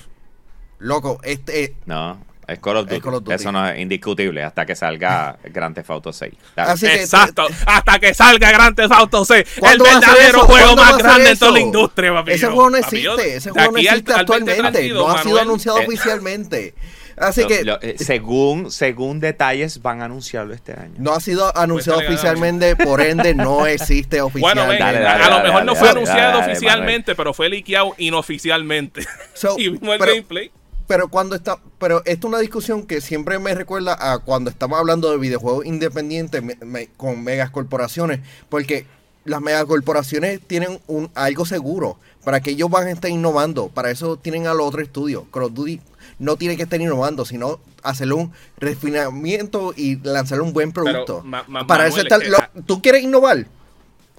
Loco, 0.80 1.20
este... 1.24 1.76
No, 1.86 2.20
es 2.48 2.60
Call 2.60 2.78
of 2.78 2.84
Es 2.86 2.90
Duty. 2.92 3.02
Call 3.02 3.14
of 3.16 3.24
Duty. 3.24 3.34
Eso 3.36 3.52
no 3.52 3.68
es 3.68 3.80
indiscutible 3.80 4.44
hasta 4.44 4.66
que 4.66 4.76
salga 4.76 5.38
Grand 5.44 5.74
Theft 5.76 5.90
Auto 5.90 6.14
6. 6.14 6.34
Dale. 6.56 6.72
Así 6.72 6.86
que- 6.86 7.02
Exacto, 7.02 7.48
hasta 7.66 8.00
que 8.00 8.14
salga 8.14 8.52
Grand 8.52 8.76
Theft 8.76 8.92
Auto 8.92 9.26
6, 9.26 9.40
el 9.56 9.60
¿Cuándo 9.60 9.84
va 9.86 9.90
a 9.90 9.94
ser 9.94 10.10
verdadero 10.10 10.40
juego 10.42 10.66
¿Cuándo 10.66 10.82
va 10.84 10.90
más 10.92 10.98
grande 11.04 11.30
de 11.30 11.36
toda 11.36 11.52
la 11.52 11.60
industria, 11.60 12.14
papi. 12.14 12.32
Ese 12.32 12.46
juego 12.48 12.70
no 12.70 12.80
papi, 12.80 13.02
yo- 13.02 13.14
existe, 13.16 13.36
ese 13.38 13.50
juego 13.52 13.72
no 13.72 13.78
existe 13.80 14.14
al 14.14 14.20
actualmente, 14.20 14.56
2032, 14.62 15.08
no 15.08 15.14
ha 15.18 15.24
sido 15.24 15.42
anunciado 15.42 15.80
Eh, 15.80 15.86
oficialmente. 15.88 16.74
Así 17.18 17.42
Lo- 17.42 17.48
que 17.48 17.64
lo- 17.64 17.82
eh, 17.82 17.96
según, 17.98 18.72
según 18.72 19.20
detalles, 19.20 19.82
van 19.82 20.02
a 20.02 20.06
anunciarlo 20.06 20.54
este 20.54 20.74
año. 20.74 20.94
no 21.00 21.14
ha 21.14 21.20
sido 21.20 21.56
anunciado 21.58 21.98
Pues, 22.00 22.10
oficialmente, 22.10 22.76
por 22.76 23.02
ende 23.02 23.34
no 23.34 23.66
existe 23.68 24.22
Bueno, 24.22 24.28
oficialmente. 24.28 24.72
ven, 24.72 24.80
Dale, 24.94 25.00
dale, 25.00 25.24
a 25.24 25.30
lo 25.30 25.36
dale, 25.38 25.48
mejor 25.50 25.66
no 25.66 25.74
dale, 25.74 25.80
fue 25.80 25.88
dale, 25.88 26.00
anunciado 26.00 26.40
dale, 26.40 26.52
oficialmente, 26.54 27.16
pero 27.16 27.34
fue 27.34 27.50
liqueado 27.50 27.96
inooficialmente. 27.98 29.06
So, 29.34 29.56
y 29.58 29.70
vimos 29.70 29.94
el 29.94 30.00
pero- 30.00 30.12
gameplay. 30.14 30.52
Pero 30.88 31.10
cuando 31.10 31.36
está, 31.36 31.58
pero 31.80 31.98
esto 32.06 32.28
es 32.28 32.32
una 32.32 32.40
discusión 32.40 32.86
que 32.86 33.02
siempre 33.02 33.40
me 33.40 33.54
recuerda 33.54 33.98
a 34.00 34.20
cuando 34.20 34.50
estamos 34.50 34.80
hablando 34.80 35.12
de 35.12 35.18
videojuegos 35.18 35.66
independientes 35.66 36.42
me- 36.42 36.56
me- 36.62 36.88
con 36.96 37.22
megas 37.26 37.50
corporaciones, 37.50 38.22
porque 38.48 38.86
las 39.26 39.42
megacorporaciones 39.42 40.40
tienen 40.48 40.80
un 40.88 41.10
algo 41.14 41.46
seguro 41.46 41.98
para 42.24 42.40
que 42.40 42.52
ellos 42.52 42.70
van 42.70 42.88
a 42.88 42.92
estar 42.92 43.12
innovando, 43.12 43.68
para 43.68 43.92
eso 43.92 44.16
tienen 44.16 44.48
a 44.48 44.54
los 44.54 44.68
otros 44.68 44.84
estudios. 44.84 45.24
Call 45.30 45.44
of 45.44 45.54
Duty 45.54 45.82
no 46.20 46.36
tiene 46.38 46.56
que 46.58 46.64
estar 46.64 46.80
innovando, 46.82 47.26
sino 47.26 47.60
hacerle 47.84 48.16
un 48.16 48.34
refinamiento 48.58 49.74
y 49.76 49.98
lanzarle 50.04 50.44
un 50.44 50.54
buen 50.54 50.72
producto. 50.72 51.22
ma- 51.24 51.44
ma- 51.48 51.66
para 51.68 51.84
Manuel, 51.86 51.88
eso 51.90 51.98
es 52.00 52.04
está, 52.06 52.20
que- 52.20 52.30
lo- 52.58 52.64
tú 52.66 52.82
quieres 52.82 53.04
innovar, 53.04 53.46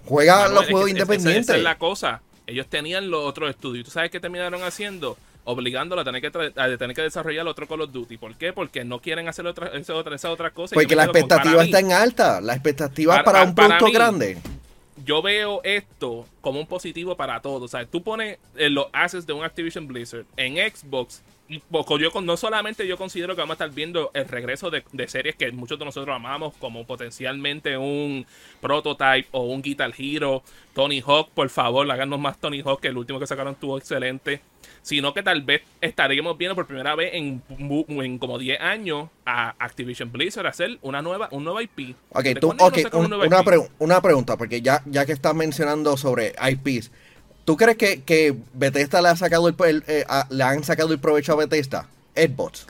juega 0.05 0.37
Manuel, 0.37 0.55
los 0.55 0.63
es 0.63 0.67
que 0.69 0.73
juegos 0.73 0.89
esa- 0.91 0.97
esa- 0.97 1.03
independientes. 1.05 1.49
Esa 1.49 1.57
es 1.57 1.63
la 1.63 1.79
cosa. 1.79 2.23
Ellos 2.47 2.67
tenían 2.69 3.11
los 3.11 3.25
otros 3.27 3.51
estudios. 3.51 3.85
¿Tú 3.85 3.91
sabes 3.91 4.11
qué 4.11 4.21
terminaron 4.21 4.63
haciendo? 4.63 5.17
Obligándolo 5.45 6.03
a 6.03 6.05
tener 6.05 6.21
que, 6.21 6.29
a 6.29 6.77
tener 6.77 6.95
que 6.95 7.03
desarrollar 7.03 7.47
otro 7.47 7.67
Call 7.67 7.81
of 7.83 7.93
Duty. 7.93 8.19
¿Por 8.19 8.35
qué? 8.37 8.53
Porque 8.53 8.85
no 8.85 9.01
quieren 9.01 9.29
hacer 9.29 9.47
otra, 9.47 9.69
esa 9.69 9.95
otra, 9.95 10.15
esa 10.17 10.31
otra 10.31 10.51
cosa. 10.51 10.75
Porque 10.75 10.95
la 10.95 11.05
expectativa 11.05 11.63
está 11.65 11.79
en 11.81 11.93
alta, 11.93 12.41
la 12.41 12.53
expectativa 12.55 13.15
Para- 13.15 13.25
para, 13.25 13.43
un 13.45 13.55
para 13.55 13.69
producto 13.69 13.87
mí, 13.87 13.93
grande. 13.93 14.39
yo 15.07 15.23
veo 15.23 15.61
esto 15.65 16.27
como 16.43 16.61
un 16.61 16.67
positivo 16.67 17.17
para 17.17 17.41
todos. 17.41 17.63
O 17.63 17.69
sea, 17.69 17.87
tú 17.87 18.03
pones 18.03 18.39
eh, 18.57 18.69
los 18.69 18.87
assets 18.93 19.27
de 19.27 19.33
un 19.33 19.43
Activision 19.45 19.87
Blizzard 19.87 20.25
en 20.37 20.57
Xbox. 20.57 21.23
Poco 21.71 21.99
yo 21.99 22.11
con- 22.11 22.27
no 22.27 22.37
solamente 22.37 22.87
yo 22.87 22.99
considero 22.99 23.35
que 23.35 23.41
vamos 23.41 23.53
a 23.55 23.65
estar 23.65 23.71
viendo 23.75 24.11
el 24.13 24.29
regreso 24.29 24.71
de, 24.71 24.85
de 24.93 25.09
series 25.09 25.35
que 25.35 25.51
muchos 25.53 25.79
de 25.79 25.85
nosotros 25.87 26.15
amamos, 26.15 26.53
como 26.59 26.85
potencialmente 26.87 27.79
un 27.79 28.27
Prototype 28.61 29.29
o 29.33 29.45
un 29.45 29.63
Guitar 29.63 29.93
Hero, 29.97 30.43
Tony 30.75 31.03
Hawk, 31.05 31.31
por 31.31 31.49
favor, 31.49 31.91
háganos 31.91 32.21
más 32.21 32.39
Tony 32.39 32.61
Hawk, 32.61 32.81
que 32.81 32.89
el 32.89 32.99
último 32.99 33.19
que 33.19 33.27
sacaron 33.27 33.55
estuvo 33.55 33.79
excelente. 33.79 34.43
Sino 34.83 35.15
que 35.15 35.23
tal 35.23 35.43
vez 35.43 35.63
estaríamos 35.81 36.37
viendo 36.37 36.55
por 36.55 36.67
primera 36.67 36.95
vez 36.95 37.11
en, 37.15 37.43
en 37.89 38.19
como 38.19 38.39
10 38.39 38.61
años 38.61 39.09
a 39.25 39.55
Activision 39.59 40.11
Blizzard 40.13 40.47
hacer 40.47 40.79
una 40.83 41.01
nueva, 41.03 41.29
un 41.33 41.45
nuevo 41.45 41.61
IP. 41.61 41.95
Ok, 42.11 42.23
¿De 42.25 42.35
tú, 42.37 42.49
cuándo 42.49 42.65
no 42.65 42.69
ok, 42.69 42.79
sacan 42.81 42.99
un 43.01 43.05
un- 43.07 43.11
nuevo 43.11 43.25
una, 43.27 43.43
pregu- 43.43 43.71
una 43.79 44.01
pregunta, 44.03 44.37
porque 44.37 44.61
ya, 44.61 44.83
ya 44.87 45.07
que 45.07 45.13
estás 45.13 45.35
mencionando 45.35 45.97
sobre 45.97 46.35
IPs, 46.51 46.91
¿tú 47.49 47.57
crees 47.57 47.79
que, 47.79 48.03
que 48.03 48.35
Bethesda 48.53 49.01
le 49.01 49.09
ha 49.09 49.17
sacado 49.17 49.49
el, 49.49 49.55
el- 49.67 49.83
eh, 49.87 50.05
a- 50.07 50.27
le 50.29 50.45
han 50.45 50.63
sacado 50.65 50.93
el 50.93 50.99
provecho 50.99 51.33
a 51.33 51.37
Bethesda? 51.37 51.87
Edbots. 52.15 52.67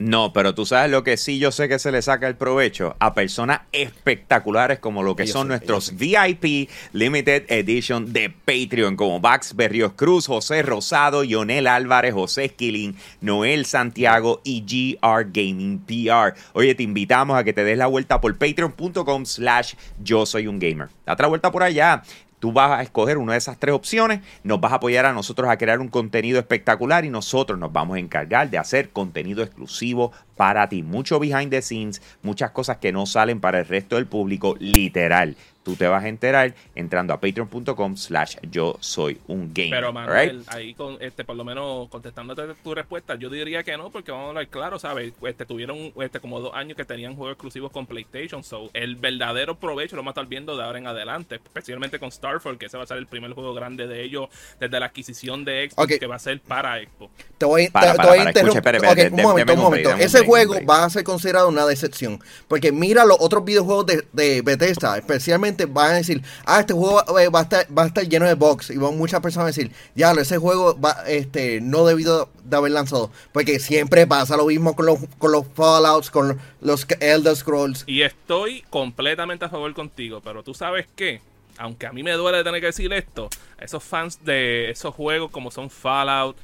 No, 0.00 0.32
pero 0.32 0.52
tú 0.52 0.66
sabes 0.66 0.90
lo 0.90 1.04
que 1.04 1.16
sí 1.16 1.38
yo 1.38 1.52
sé 1.52 1.68
que 1.68 1.78
se 1.78 1.92
le 1.92 2.02
saca 2.02 2.26
el 2.26 2.34
provecho 2.34 2.96
a 2.98 3.14
personas 3.14 3.60
espectaculares 3.70 4.80
como 4.80 5.04
lo 5.04 5.14
que 5.14 5.22
Ellos 5.22 5.32
son 5.34 5.44
sí, 5.46 5.48
nuestros 5.50 5.96
VIP 5.96 6.68
Limited 6.92 7.44
Edition 7.48 8.12
de 8.12 8.28
Patreon, 8.30 8.96
como 8.96 9.20
Max 9.20 9.54
Berrios 9.54 9.92
Cruz, 9.94 10.26
José 10.26 10.62
Rosado, 10.62 11.22
Yonel 11.22 11.68
Álvarez, 11.68 12.12
José 12.12 12.46
Esquilín, 12.46 12.96
Noel 13.20 13.64
Santiago 13.66 14.40
y 14.42 14.62
GR 15.00 15.26
Gaming 15.32 15.78
PR. 15.86 16.34
Oye, 16.54 16.74
te 16.74 16.82
invitamos 16.82 17.38
a 17.38 17.44
que 17.44 17.52
te 17.52 17.62
des 17.62 17.78
la 17.78 17.86
vuelta 17.86 18.20
por 18.20 18.36
patreon.com 18.36 19.24
slash 19.24 19.74
yo 20.02 20.26
soy 20.26 20.48
un 20.48 20.58
gamer. 20.58 20.88
Date 21.06 21.22
la 21.22 21.28
vuelta 21.28 21.52
por 21.52 21.62
allá. 21.62 22.02
Tú 22.44 22.52
vas 22.52 22.72
a 22.72 22.82
escoger 22.82 23.16
una 23.16 23.32
de 23.32 23.38
esas 23.38 23.58
tres 23.58 23.74
opciones, 23.74 24.20
nos 24.42 24.60
vas 24.60 24.72
a 24.72 24.74
apoyar 24.74 25.06
a 25.06 25.14
nosotros 25.14 25.48
a 25.48 25.56
crear 25.56 25.80
un 25.80 25.88
contenido 25.88 26.38
espectacular 26.38 27.06
y 27.06 27.08
nosotros 27.08 27.58
nos 27.58 27.72
vamos 27.72 27.96
a 27.96 28.00
encargar 28.00 28.50
de 28.50 28.58
hacer 28.58 28.90
contenido 28.90 29.42
exclusivo 29.42 30.12
para 30.36 30.68
ti. 30.68 30.82
Mucho 30.82 31.18
behind 31.18 31.48
the 31.48 31.62
scenes, 31.62 32.02
muchas 32.20 32.50
cosas 32.50 32.76
que 32.76 32.92
no 32.92 33.06
salen 33.06 33.40
para 33.40 33.60
el 33.60 33.66
resto 33.66 33.96
del 33.96 34.06
público, 34.06 34.56
literal. 34.58 35.38
Tú 35.64 35.76
te 35.76 35.86
vas 35.88 36.04
a 36.04 36.08
enterar 36.08 36.54
entrando 36.74 37.12
a 37.14 37.20
patreon.com 37.20 37.96
slash 37.96 38.36
yo 38.50 38.76
soy 38.80 39.18
un 39.28 39.50
gamer. 39.54 39.70
Pero? 39.70 39.92
Manuel, 39.92 40.44
ahí 40.48 40.74
con 40.74 40.98
este 41.00 41.24
por 41.24 41.36
lo 41.36 41.44
menos 41.44 41.88
contestándote 41.88 42.42
tu 42.62 42.74
respuesta, 42.74 43.14
yo 43.16 43.30
diría 43.30 43.62
que 43.64 43.76
no, 43.76 43.90
porque 43.90 44.12
vamos 44.12 44.26
a 44.26 44.28
hablar 44.28 44.48
claro, 44.48 44.78
¿sabes? 44.78 45.12
Este 45.26 45.46
tuvieron 45.46 45.92
este 46.00 46.20
como 46.20 46.38
dos 46.40 46.52
años 46.54 46.76
que 46.76 46.84
tenían 46.84 47.16
juegos 47.16 47.32
exclusivos 47.32 47.72
con 47.72 47.86
PlayStation, 47.86 48.44
so 48.44 48.68
el 48.74 48.96
verdadero 48.96 49.54
provecho 49.58 49.96
lo 49.96 50.02
vamos 50.02 50.12
a 50.12 50.20
estar 50.20 50.26
viendo 50.28 50.56
de 50.56 50.62
ahora 50.64 50.78
en 50.78 50.86
adelante, 50.86 51.36
especialmente 51.36 51.98
con 51.98 52.12
Starfield, 52.12 52.58
que 52.58 52.66
ese 52.66 52.76
va 52.76 52.84
a 52.84 52.86
ser 52.86 52.98
el 52.98 53.06
primer 53.06 53.32
juego 53.32 53.54
grande 53.54 53.86
de 53.86 54.02
ellos 54.02 54.28
desde 54.60 54.78
la 54.78 54.86
adquisición 54.86 55.44
de 55.44 55.70
Xbox, 55.70 55.98
que 55.98 56.06
va 56.06 56.16
a 56.16 56.18
ser 56.18 56.40
para 56.40 56.78
Xbox. 56.78 57.12
Te 57.38 57.46
voy, 57.46 57.68
Para, 57.68 57.86
te- 57.86 57.92
te 57.92 57.96
para, 57.98 58.08
voy 58.10 58.18
a 58.18 58.28
interrumpir. 58.28 59.12
un 59.12 59.22
momento, 59.22 59.52
un 59.54 59.60
momento. 59.60 59.94
un 59.94 60.00
Ese 60.00 60.20
un 60.20 60.26
juego 60.26 60.54
va 60.68 60.84
a 60.84 60.90
ser 60.90 61.04
considerado 61.04 61.48
una 61.48 61.64
decepción. 61.66 62.20
Porque 62.48 62.70
mira 62.72 63.04
los 63.04 63.16
otros 63.20 63.44
videojuegos 63.44 63.86
de, 63.86 64.04
de 64.12 64.42
Bethesda, 64.42 64.96
especialmente 64.98 65.53
van 65.66 65.92
a 65.92 65.94
decir, 65.94 66.22
ah, 66.44 66.60
este 66.60 66.72
juego 66.72 67.00
eh, 67.18 67.28
va 67.28 67.40
a 67.40 67.86
estar, 67.86 68.08
lleno 68.08 68.26
de 68.26 68.34
bugs. 68.34 68.70
Y 68.70 68.76
van 68.76 68.96
muchas 68.96 69.20
personas 69.20 69.44
a 69.44 69.46
decir, 69.46 69.72
ya, 69.94 70.12
ese 70.12 70.38
juego 70.38 70.78
este, 71.06 71.60
no 71.60 71.84
debido 71.84 72.28
de 72.44 72.56
haber 72.56 72.72
lanzado. 72.72 73.10
Porque 73.32 73.58
siempre 73.58 74.06
pasa 74.06 74.36
lo 74.36 74.46
mismo 74.46 74.74
con 74.76 74.86
los, 74.86 75.46
Fallouts, 75.54 76.10
con 76.10 76.38
los 76.60 76.86
Elder 77.00 77.36
Scrolls. 77.36 77.84
Y 77.86 78.02
estoy 78.02 78.62
completamente 78.70 79.44
a 79.44 79.48
favor 79.48 79.72
contigo, 79.74 80.20
pero 80.22 80.42
tú 80.42 80.54
sabes 80.54 80.86
qué, 80.94 81.20
aunque 81.58 81.86
a 81.86 81.92
mí 81.92 82.02
me 82.02 82.12
duele 82.12 82.42
tener 82.44 82.60
que 82.60 82.66
decir 82.66 82.92
esto, 82.92 83.28
esos 83.60 83.82
fans 83.82 84.24
de 84.24 84.70
esos 84.70 84.94
juegos 84.94 85.30
como 85.30 85.50
son 85.50 85.70
Fallout, 85.70 86.36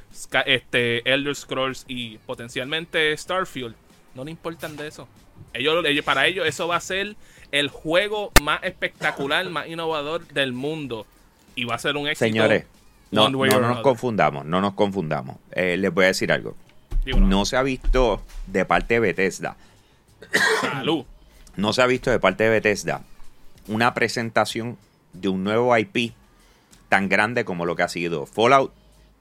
este, 0.46 1.10
Elder 1.10 1.34
Scrolls 1.34 1.84
y 1.88 2.18
potencialmente 2.18 3.16
Starfield, 3.16 3.74
no 4.14 4.24
le 4.24 4.30
importan 4.30 4.76
de 4.76 4.88
eso. 4.88 5.08
Ellos, 5.52 5.84
ellos, 5.84 6.04
para 6.04 6.26
ellos 6.26 6.46
eso 6.46 6.68
va 6.68 6.76
a 6.76 6.80
ser 6.80 7.16
el 7.52 7.68
juego 7.68 8.32
más 8.42 8.62
espectacular, 8.62 9.48
más 9.50 9.66
innovador 9.68 10.26
del 10.28 10.52
mundo. 10.52 11.06
Y 11.54 11.64
va 11.64 11.74
a 11.74 11.78
ser 11.78 11.96
un 11.96 12.06
éxito. 12.08 12.24
Señores, 12.26 12.64
no, 13.10 13.28
no, 13.28 13.44
no 13.46 13.60
nos 13.60 13.80
confundamos, 13.80 14.44
no 14.44 14.60
nos 14.60 14.74
confundamos. 14.74 15.36
Eh, 15.52 15.76
les 15.76 15.92
voy 15.92 16.04
a 16.04 16.08
decir 16.08 16.30
algo. 16.32 16.54
No, 17.16 17.44
se 17.44 17.56
ha 17.56 17.62
visto 17.62 18.22
de 18.46 18.64
parte 18.64 18.94
de 18.94 19.00
Bethesda 19.00 19.56
salud. 20.60 21.04
no 21.56 21.72
se 21.72 21.80
ha 21.82 21.86
visto 21.86 22.10
de 22.10 22.18
parte 22.20 22.44
de 22.44 22.50
Bethesda 22.50 23.02
una 23.68 23.94
presentación 23.94 24.76
de 25.14 25.28
un 25.28 25.42
nuevo 25.42 25.76
IP 25.76 26.12
tan 26.88 27.08
grande 27.08 27.44
como 27.44 27.64
lo 27.66 27.74
que 27.74 27.82
ha 27.84 27.88
sido 27.88 28.26
Fallout, 28.26 28.72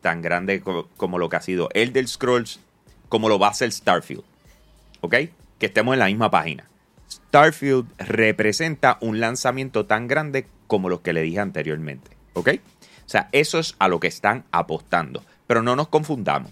tan 0.02 0.22
grande 0.22 0.60
co- 0.62 0.90
como 0.98 1.18
lo 1.20 1.30
que 1.30 1.38
ha 1.38 1.42
sido 1.42 1.70
Elder 1.74 2.08
Scrolls, 2.08 2.60
como 3.10 3.30
lo 3.30 3.40
va 3.40 3.48
a 3.48 3.54
ser 3.54 3.72
Starfield. 3.72 4.24
¿Ok? 5.02 5.16
Que 5.58 5.66
estemos 5.68 5.94
en 5.94 6.00
la 6.00 6.08
misma 6.08 6.30
página. 6.30 6.66
Starfield 7.10 7.88
representa 7.98 8.98
un 9.02 9.20
lanzamiento 9.20 9.86
tan 9.86 10.08
grande 10.08 10.48
como 10.68 10.90
los 10.90 11.02
que 11.02 11.14
le 11.14 11.22
dije 11.22 11.40
anteriormente. 11.40 12.12
¿Ok? 12.34 12.50
O 13.06 13.10
sea, 13.10 13.30
eso 13.32 13.58
es 13.60 13.76
a 13.80 13.88
lo 13.88 14.00
que 14.00 14.08
están 14.08 14.44
apostando. 14.52 15.24
Pero 15.48 15.64
no 15.64 15.76
nos 15.76 15.88
confundamos. 15.88 16.52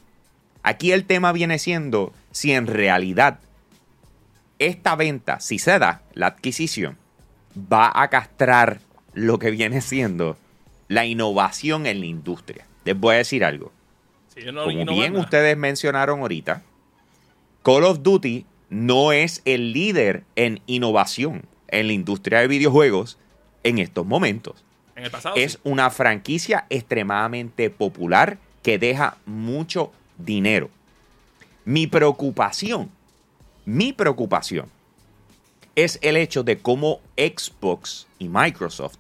Aquí 0.64 0.92
el 0.92 1.06
tema 1.06 1.32
viene 1.32 1.60
siendo 1.60 2.12
si 2.32 2.52
en 2.54 2.68
realidad 2.68 3.40
esta 4.60 4.96
venta, 4.96 5.40
si 5.40 5.60
se 5.60 5.78
da, 5.78 6.02
la 6.14 6.28
adquisición, 6.28 6.98
va 7.72 7.92
a 7.94 8.10
castrar 8.10 8.80
lo 9.14 9.38
que 9.40 9.52
viene 9.52 9.82
siendo 9.82 10.36
la 10.88 11.06
innovación 11.06 11.86
en 11.86 12.00
la 12.00 12.06
industria. 12.08 12.66
Les 12.86 12.98
voy 13.00 13.16
a 13.16 13.18
decir 13.20 13.46
algo. 13.46 13.72
Sí, 14.34 14.42
yo 14.44 14.52
no- 14.52 14.64
Como 14.64 14.86
bien 14.86 15.16
ustedes 15.16 15.56
mencionaron 15.58 16.22
ahorita, 16.22 16.64
Call 17.64 17.84
of 17.84 18.02
Duty 18.02 18.46
no 18.70 19.12
es 19.12 19.42
el 19.46 19.74
líder 19.74 20.24
en 20.36 20.62
innovación 20.68 21.46
en 21.68 21.88
la 21.88 21.94
industria 21.94 22.40
de 22.40 22.48
videojuegos 22.48 23.18
en 23.64 23.78
estos 23.80 24.06
momentos. 24.06 24.64
En 24.96 25.06
el 25.06 25.12
pasado. 25.12 25.36
Es 25.36 25.54
sí. 25.54 25.60
una 25.64 25.90
franquicia 25.90 26.66
extremadamente 26.70 27.70
popular 27.70 28.40
que 28.64 28.80
deja 28.80 29.18
mucho 29.26 29.92
dinero. 30.18 30.70
Mi 31.66 31.88
preocupación, 31.88 32.90
mi 33.66 33.94
preocupación 33.94 34.70
es 35.76 36.00
el 36.02 36.18
hecho 36.18 36.44
de 36.44 36.58
cómo 36.58 37.02
Xbox 37.18 38.08
y 38.18 38.30
Microsoft 38.30 38.98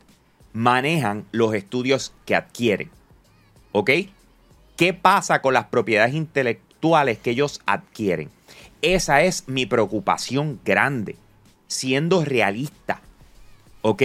manejan 0.53 1.25
los 1.31 1.53
estudios 1.53 2.13
que 2.25 2.35
adquieren. 2.35 2.91
¿Ok? 3.71 3.91
¿Qué 4.75 4.93
pasa 4.93 5.41
con 5.41 5.53
las 5.53 5.65
propiedades 5.65 6.13
intelectuales 6.13 7.17
que 7.17 7.31
ellos 7.31 7.61
adquieren? 7.65 8.29
Esa 8.81 9.21
es 9.23 9.47
mi 9.47 9.65
preocupación 9.65 10.59
grande, 10.63 11.15
siendo 11.67 12.23
realista. 12.23 13.01
¿Ok? 13.81 14.03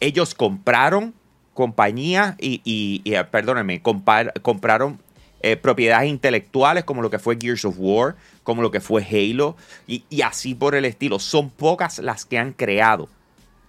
Ellos 0.00 0.34
compraron 0.34 1.14
compañías 1.54 2.36
y, 2.38 3.02
eh, 3.04 3.24
perdónenme, 3.24 3.82
compraron 3.82 4.98
eh, 5.42 5.56
propiedades 5.56 6.08
intelectuales 6.08 6.84
como 6.84 7.02
lo 7.02 7.10
que 7.10 7.18
fue 7.18 7.38
Gears 7.40 7.64
of 7.64 7.76
War, 7.78 8.16
como 8.42 8.62
lo 8.62 8.70
que 8.70 8.80
fue 8.80 9.02
Halo 9.02 9.56
y, 9.86 10.04
y, 10.10 10.22
así 10.22 10.54
por 10.54 10.74
el 10.74 10.84
estilo. 10.84 11.18
Son 11.18 11.50
pocas 11.50 11.98
las 11.98 12.24
que 12.24 12.38
han 12.38 12.52
creado. 12.52 13.08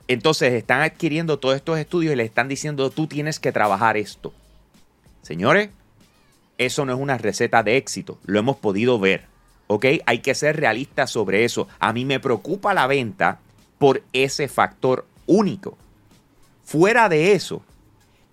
Entonces 0.08 0.54
están 0.54 0.82
adquiriendo 0.82 1.40
todos 1.40 1.56
estos 1.56 1.80
estudios 1.80 2.14
y 2.14 2.16
le 2.18 2.24
están 2.24 2.50
diciendo 2.50 2.90
tú 2.90 3.08
tienes 3.08 3.40
que 3.40 3.54
trabajar 3.54 3.96
esto. 3.96 4.34
Señores, 5.22 5.70
eso 6.58 6.86
no 6.86 6.94
es 6.94 7.00
una 7.00 7.18
receta 7.18 7.64
de 7.64 7.78
éxito, 7.78 8.20
lo 8.26 8.40
hemos 8.40 8.58
podido 8.58 9.00
ver. 9.00 9.31
¿Ok? 9.74 9.86
Hay 10.06 10.20
que 10.20 10.36
ser 10.36 10.58
realistas 10.58 11.12
sobre 11.12 11.46
eso. 11.46 11.70
A 11.80 11.94
mí 11.94 12.04
me 12.04 12.20
preocupa 12.20 12.74
la 12.74 12.88
venta 12.88 13.40
por 13.78 14.04
ese 14.12 14.50
factor 14.50 15.06
único. 15.28 15.78
Fuera 16.66 17.08
de 17.08 17.32
eso, 17.32 17.62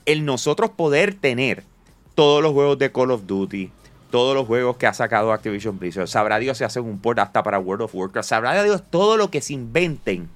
el 0.05 0.25
nosotros 0.25 0.71
poder 0.71 1.15
tener 1.15 1.63
todos 2.17 2.43
los 2.43 2.53
juegos 2.53 2.77
de 2.79 2.91
Call 2.91 3.13
of 3.13 3.27
Duty, 3.27 3.71
todos 4.11 4.35
los 4.35 4.49
juegos 4.49 4.79
que 4.79 4.89
ha 4.89 4.93
sacado 4.93 5.33
Activision 5.33 5.79
Blizzard, 5.79 6.09
sabrá 6.09 6.41
Dios 6.41 6.59
si 6.59 6.65
hacen 6.65 6.85
un 6.85 6.99
port 6.99 7.21
hasta 7.21 7.45
para 7.45 7.61
World 7.61 7.83
of 7.83 7.95
Warcraft, 7.95 8.29
sabrá 8.29 8.61
Dios 8.65 8.83
todo 8.91 9.17
lo 9.17 9.31
que 9.31 9.41
se 9.41 9.53
inventen 9.53 10.29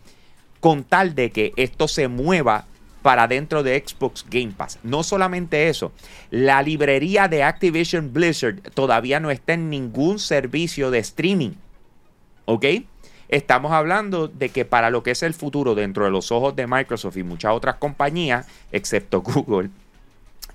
con 0.60 0.84
tal 0.84 1.16
de 1.16 1.32
que 1.32 1.52
esto 1.56 1.88
se 1.88 2.06
mueva 2.06 2.66
para 3.02 3.28
dentro 3.28 3.62
de 3.62 3.82
Xbox 3.84 4.24
Game 4.30 4.52
Pass. 4.56 4.78
No 4.82 5.02
solamente 5.02 5.68
eso, 5.68 5.92
la 6.30 6.62
librería 6.62 7.28
de 7.28 7.42
Activision 7.42 8.12
Blizzard 8.12 8.60
todavía 8.74 9.20
no 9.20 9.30
está 9.30 9.54
en 9.54 9.68
ningún 9.68 10.18
servicio 10.18 10.90
de 10.90 11.00
streaming. 11.00 11.52
¿Ok? 12.44 12.64
Estamos 13.28 13.72
hablando 13.72 14.28
de 14.28 14.50
que 14.50 14.64
para 14.64 14.90
lo 14.90 15.02
que 15.02 15.12
es 15.12 15.22
el 15.22 15.34
futuro 15.34 15.74
dentro 15.74 16.04
de 16.04 16.10
los 16.10 16.30
ojos 16.30 16.54
de 16.54 16.66
Microsoft 16.66 17.16
y 17.16 17.22
muchas 17.22 17.52
otras 17.52 17.76
compañías, 17.76 18.46
excepto 18.72 19.20
Google, 19.22 19.70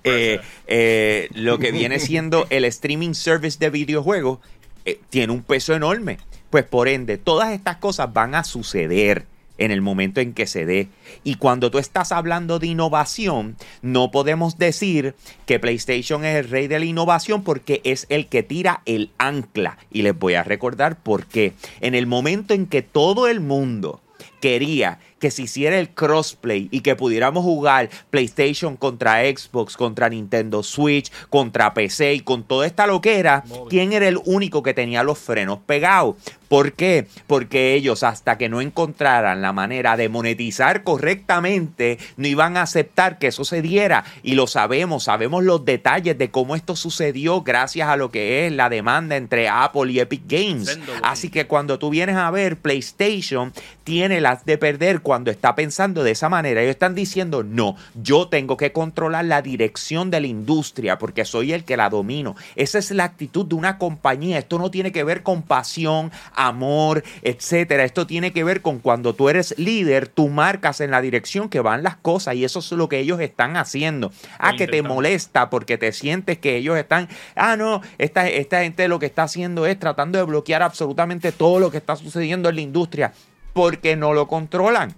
eh, 0.03 0.39
eh, 0.67 1.27
lo 1.33 1.59
que 1.59 1.71
viene 1.71 1.99
siendo 1.99 2.47
el 2.49 2.65
streaming 2.65 3.13
service 3.13 3.57
de 3.59 3.69
videojuegos 3.69 4.39
eh, 4.85 4.99
tiene 5.09 5.33
un 5.33 5.43
peso 5.43 5.73
enorme. 5.73 6.17
Pues 6.49 6.63
por 6.63 6.87
ende, 6.87 7.17
todas 7.17 7.51
estas 7.51 7.77
cosas 7.77 8.13
van 8.13 8.35
a 8.35 8.43
suceder 8.43 9.25
en 9.57 9.71
el 9.71 9.81
momento 9.81 10.21
en 10.21 10.33
que 10.33 10.47
se 10.47 10.65
dé. 10.65 10.89
Y 11.23 11.35
cuando 11.35 11.71
tú 11.71 11.79
estás 11.79 12.11
hablando 12.11 12.59
de 12.59 12.67
innovación, 12.67 13.55
no 13.81 14.11
podemos 14.11 14.57
decir 14.57 15.15
que 15.45 15.59
PlayStation 15.59 16.25
es 16.25 16.37
el 16.37 16.49
rey 16.49 16.67
de 16.67 16.79
la 16.79 16.85
innovación 16.85 17.43
porque 17.43 17.81
es 17.83 18.05
el 18.09 18.27
que 18.27 18.43
tira 18.43 18.81
el 18.85 19.11
ancla. 19.17 19.77
Y 19.91 20.01
les 20.01 20.17
voy 20.17 20.35
a 20.35 20.43
recordar 20.43 20.97
por 20.97 21.25
qué. 21.25 21.53
En 21.81 21.95
el 21.95 22.07
momento 22.07 22.53
en 22.53 22.65
que 22.67 22.81
todo 22.81 23.27
el 23.27 23.39
mundo 23.39 24.01
quería 24.39 24.99
que 25.19 25.31
se 25.31 25.43
hiciera 25.43 25.79
el 25.79 25.89
crossplay 25.89 26.69
y 26.71 26.81
que 26.81 26.95
pudiéramos 26.95 27.43
jugar 27.43 27.89
PlayStation 28.09 28.77
contra 28.77 29.21
Xbox, 29.21 29.77
contra 29.77 30.09
Nintendo 30.09 30.63
Switch, 30.63 31.11
contra 31.29 31.73
PC 31.73 32.15
y 32.15 32.19
con 32.21 32.43
toda 32.43 32.65
esta 32.65 32.87
loquera, 32.87 33.43
¿quién 33.69 33.93
era 33.93 34.07
el 34.07 34.19
único 34.25 34.63
que 34.63 34.73
tenía 34.73 35.03
los 35.03 35.17
frenos 35.17 35.59
pegados? 35.65 36.15
¿Por 36.47 36.73
qué? 36.73 37.07
Porque 37.27 37.73
ellos 37.73 38.03
hasta 38.03 38.37
que 38.37 38.47
no 38.47 38.61
encontraran 38.61 39.41
la 39.41 39.51
manera 39.51 39.97
de 39.97 40.07
monetizar 40.07 40.83
correctamente, 40.83 41.97
no 42.15 42.27
iban 42.27 42.55
a 42.55 42.61
aceptar 42.61 43.19
que 43.19 43.27
eso 43.27 43.43
se 43.43 43.61
diera. 43.61 44.05
Y 44.23 44.35
lo 44.35 44.47
sabemos, 44.47 45.05
sabemos 45.05 45.43
los 45.43 45.65
detalles 45.65 46.17
de 46.17 46.31
cómo 46.31 46.55
esto 46.55 46.75
sucedió 46.75 47.41
gracias 47.41 47.89
a 47.89 47.97
lo 47.97 48.11
que 48.11 48.47
es 48.47 48.53
la 48.53 48.69
demanda 48.69 49.17
entre 49.17 49.49
Apple 49.49 49.91
y 49.91 49.99
Epic 49.99 50.23
Games. 50.25 50.79
Así 51.03 51.29
que 51.29 51.47
cuando 51.47 51.79
tú 51.79 51.89
vienes 51.89 52.15
a 52.15 52.31
ver, 52.31 52.57
PlayStation 52.57 53.51
tiene 53.83 54.21
las 54.21 54.45
de 54.45 54.57
perder 54.57 55.01
cuando 55.07 55.31
está 55.31 55.55
pensando 55.55 56.03
de 56.03 56.11
esa 56.11 56.27
manera. 56.27 56.59
Ellos 56.59 56.71
están 56.71 56.93
diciendo, 56.93 57.41
no, 57.41 57.77
yo 57.95 58.27
tengo 58.27 58.57
que 58.57 58.73
controlar 58.73 59.23
la 59.23 59.41
dirección 59.41 60.11
de 60.11 60.19
la 60.19 60.27
industria 60.27 60.97
porque 60.97 61.23
soy 61.23 61.53
el 61.53 61.63
que 61.63 61.77
la 61.77 61.89
domino. 61.89 62.35
Esa 62.57 62.77
es 62.77 62.91
la 62.91 63.05
actitud 63.05 63.45
de 63.45 63.55
una 63.55 63.77
compañía. 63.77 64.37
Esto 64.37 64.59
no 64.59 64.69
tiene 64.69 64.91
que 64.91 65.05
ver 65.05 65.23
con 65.23 65.43
pasión, 65.43 66.11
amor, 66.35 67.05
etcétera. 67.21 67.85
Esto 67.85 68.05
tiene 68.05 68.33
que 68.33 68.43
ver 68.43 68.61
con 68.61 68.79
cuando 68.79 69.15
tú 69.15 69.29
eres 69.29 69.57
líder, 69.57 70.09
tú 70.09 70.27
marcas 70.27 70.81
en 70.81 70.91
la 70.91 70.99
dirección 70.99 71.47
que 71.47 71.61
van 71.61 71.83
las 71.83 71.95
cosas 71.95 72.35
y 72.35 72.43
eso 72.43 72.59
es 72.59 72.69
lo 72.73 72.89
que 72.89 72.99
ellos 72.99 73.21
están 73.21 73.55
haciendo. 73.55 74.11
Ah, 74.39 74.57
que 74.57 74.67
te 74.67 74.81
molesta 74.81 75.49
porque 75.49 75.77
te 75.77 75.93
sientes 75.93 76.37
que 76.37 76.57
ellos 76.57 76.77
están, 76.77 77.07
ah, 77.37 77.55
no, 77.55 77.79
esta, 77.97 78.27
esta 78.27 78.59
gente 78.63 78.89
lo 78.89 78.99
que 78.99 79.05
está 79.05 79.23
haciendo 79.23 79.65
es 79.67 79.79
tratando 79.79 80.17
de 80.17 80.25
bloquear 80.25 80.63
absolutamente 80.63 81.31
todo 81.31 81.59
lo 81.61 81.71
que 81.71 81.77
está 81.77 81.95
sucediendo 81.95 82.49
en 82.49 82.55
la 82.55 82.61
industria 82.61 83.13
porque 83.57 83.95
no 83.95 84.13
lo 84.13 84.27
controlan. 84.27 84.93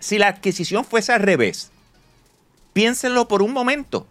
Si 0.00 0.18
la 0.18 0.26
adquisición 0.26 0.84
fuese 0.84 1.12
al 1.12 1.20
revés, 1.20 1.70
piénsenlo 2.72 3.28
por 3.28 3.40
un 3.40 3.52
momento. 3.52 4.04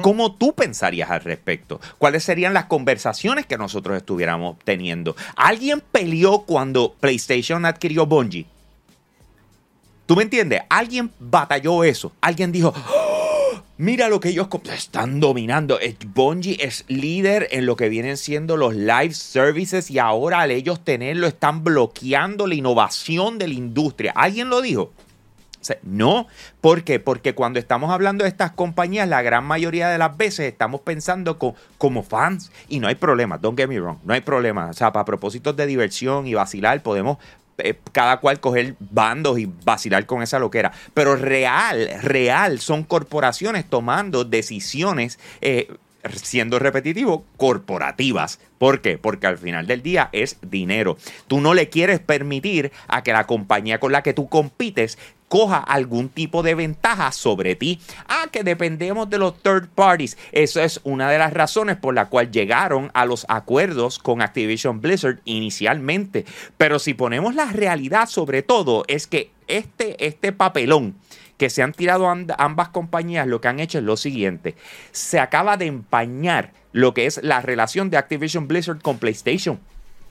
¿Cómo 0.00 0.32
tú 0.32 0.54
pensarías 0.54 1.10
al 1.10 1.20
respecto? 1.20 1.82
¿Cuáles 1.98 2.24
serían 2.24 2.54
las 2.54 2.64
conversaciones 2.64 3.44
que 3.44 3.58
nosotros 3.58 3.98
estuviéramos 3.98 4.56
teniendo? 4.64 5.14
¿Alguien 5.36 5.82
peleó 5.92 6.44
cuando 6.46 6.94
PlayStation 6.94 7.66
adquirió 7.66 8.06
Bungie? 8.06 8.46
¿Tú 10.06 10.16
me 10.16 10.22
entiendes? 10.22 10.62
Alguien 10.70 11.12
batalló 11.18 11.84
eso. 11.84 12.12
Alguien 12.22 12.52
dijo, 12.52 12.72
¡Oh! 12.74 13.07
Mira 13.78 14.08
lo 14.08 14.20
que 14.20 14.28
ellos 14.28 14.48
están 14.72 15.20
dominando. 15.20 15.78
Bungie 16.14 16.58
es 16.60 16.84
líder 16.88 17.48
en 17.50 17.64
lo 17.64 17.76
que 17.76 17.88
vienen 17.88 18.16
siendo 18.18 18.56
los 18.56 18.74
live 18.74 19.14
services 19.14 19.90
y 19.90 19.98
ahora 19.98 20.40
al 20.40 20.50
ellos 20.50 20.84
tenerlo 20.84 21.26
están 21.26 21.64
bloqueando 21.64 22.46
la 22.46 22.54
innovación 22.54 23.38
de 23.38 23.48
la 23.48 23.54
industria. 23.54 24.12
¿Alguien 24.14 24.50
lo 24.50 24.60
dijo? 24.60 24.92
no, 25.82 26.26
¿por 26.60 26.82
qué? 26.82 27.00
Porque 27.00 27.34
cuando 27.34 27.58
estamos 27.58 27.90
hablando 27.90 28.24
de 28.24 28.30
estas 28.30 28.52
compañías, 28.52 29.08
la 29.08 29.22
gran 29.22 29.44
mayoría 29.44 29.88
de 29.88 29.98
las 29.98 30.16
veces 30.16 30.50
estamos 30.50 30.80
pensando 30.80 31.38
como 31.76 32.02
fans 32.02 32.50
y 32.68 32.80
no 32.80 32.88
hay 32.88 32.94
problema, 32.94 33.38
don't 33.38 33.58
get 33.58 33.68
me 33.68 33.78
wrong, 33.78 33.98
no 34.04 34.14
hay 34.14 34.20
problema. 34.20 34.68
O 34.70 34.72
sea, 34.72 34.92
para 34.92 35.04
propósitos 35.04 35.56
de 35.56 35.66
diversión 35.66 36.26
y 36.26 36.34
vacilar, 36.34 36.82
podemos 36.82 37.18
eh, 37.58 37.74
cada 37.92 38.18
cual 38.20 38.40
coger 38.40 38.76
bandos 38.78 39.38
y 39.38 39.50
vacilar 39.64 40.06
con 40.06 40.22
esa 40.22 40.38
loquera. 40.38 40.72
Pero 40.94 41.16
real, 41.16 41.90
real, 42.02 42.60
son 42.60 42.84
corporaciones 42.84 43.68
tomando 43.68 44.24
decisiones. 44.24 45.18
Eh, 45.40 45.68
siendo 46.14 46.58
repetitivo, 46.58 47.24
corporativas. 47.36 48.40
¿Por 48.58 48.80
qué? 48.80 48.98
Porque 48.98 49.26
al 49.26 49.38
final 49.38 49.66
del 49.66 49.82
día 49.82 50.08
es 50.12 50.38
dinero. 50.42 50.96
Tú 51.26 51.40
no 51.40 51.54
le 51.54 51.68
quieres 51.68 52.00
permitir 52.00 52.72
a 52.88 53.02
que 53.02 53.12
la 53.12 53.26
compañía 53.26 53.80
con 53.80 53.92
la 53.92 54.02
que 54.02 54.14
tú 54.14 54.28
compites 54.28 54.98
coja 55.28 55.58
algún 55.58 56.08
tipo 56.08 56.42
de 56.42 56.54
ventaja 56.54 57.12
sobre 57.12 57.54
ti. 57.54 57.80
Ah, 58.08 58.26
que 58.32 58.42
dependemos 58.42 59.08
de 59.10 59.18
los 59.18 59.40
third 59.42 59.68
parties. 59.68 60.16
Eso 60.32 60.60
es 60.60 60.80
una 60.84 61.10
de 61.10 61.18
las 61.18 61.32
razones 61.32 61.76
por 61.76 61.94
la 61.94 62.06
cual 62.08 62.30
llegaron 62.30 62.90
a 62.94 63.04
los 63.04 63.26
acuerdos 63.28 63.98
con 63.98 64.22
Activision 64.22 64.80
Blizzard 64.80 65.20
inicialmente. 65.24 66.24
Pero 66.56 66.78
si 66.78 66.94
ponemos 66.94 67.34
la 67.34 67.46
realidad 67.52 68.08
sobre 68.08 68.42
todo, 68.42 68.84
es 68.88 69.06
que 69.06 69.30
este, 69.46 70.04
este 70.04 70.32
papelón 70.32 70.94
que 71.38 71.48
se 71.48 71.62
han 71.62 71.72
tirado 71.72 72.06
ambas 72.08 72.68
compañías, 72.68 73.26
lo 73.26 73.40
que 73.40 73.48
han 73.48 73.60
hecho 73.60 73.78
es 73.78 73.84
lo 73.84 73.96
siguiente. 73.96 74.56
Se 74.92 75.20
acaba 75.20 75.56
de 75.56 75.66
empañar 75.66 76.52
lo 76.72 76.92
que 76.92 77.06
es 77.06 77.22
la 77.22 77.40
relación 77.40 77.88
de 77.88 77.96
Activision 77.96 78.48
Blizzard 78.48 78.82
con 78.82 78.98
PlayStation. 78.98 79.58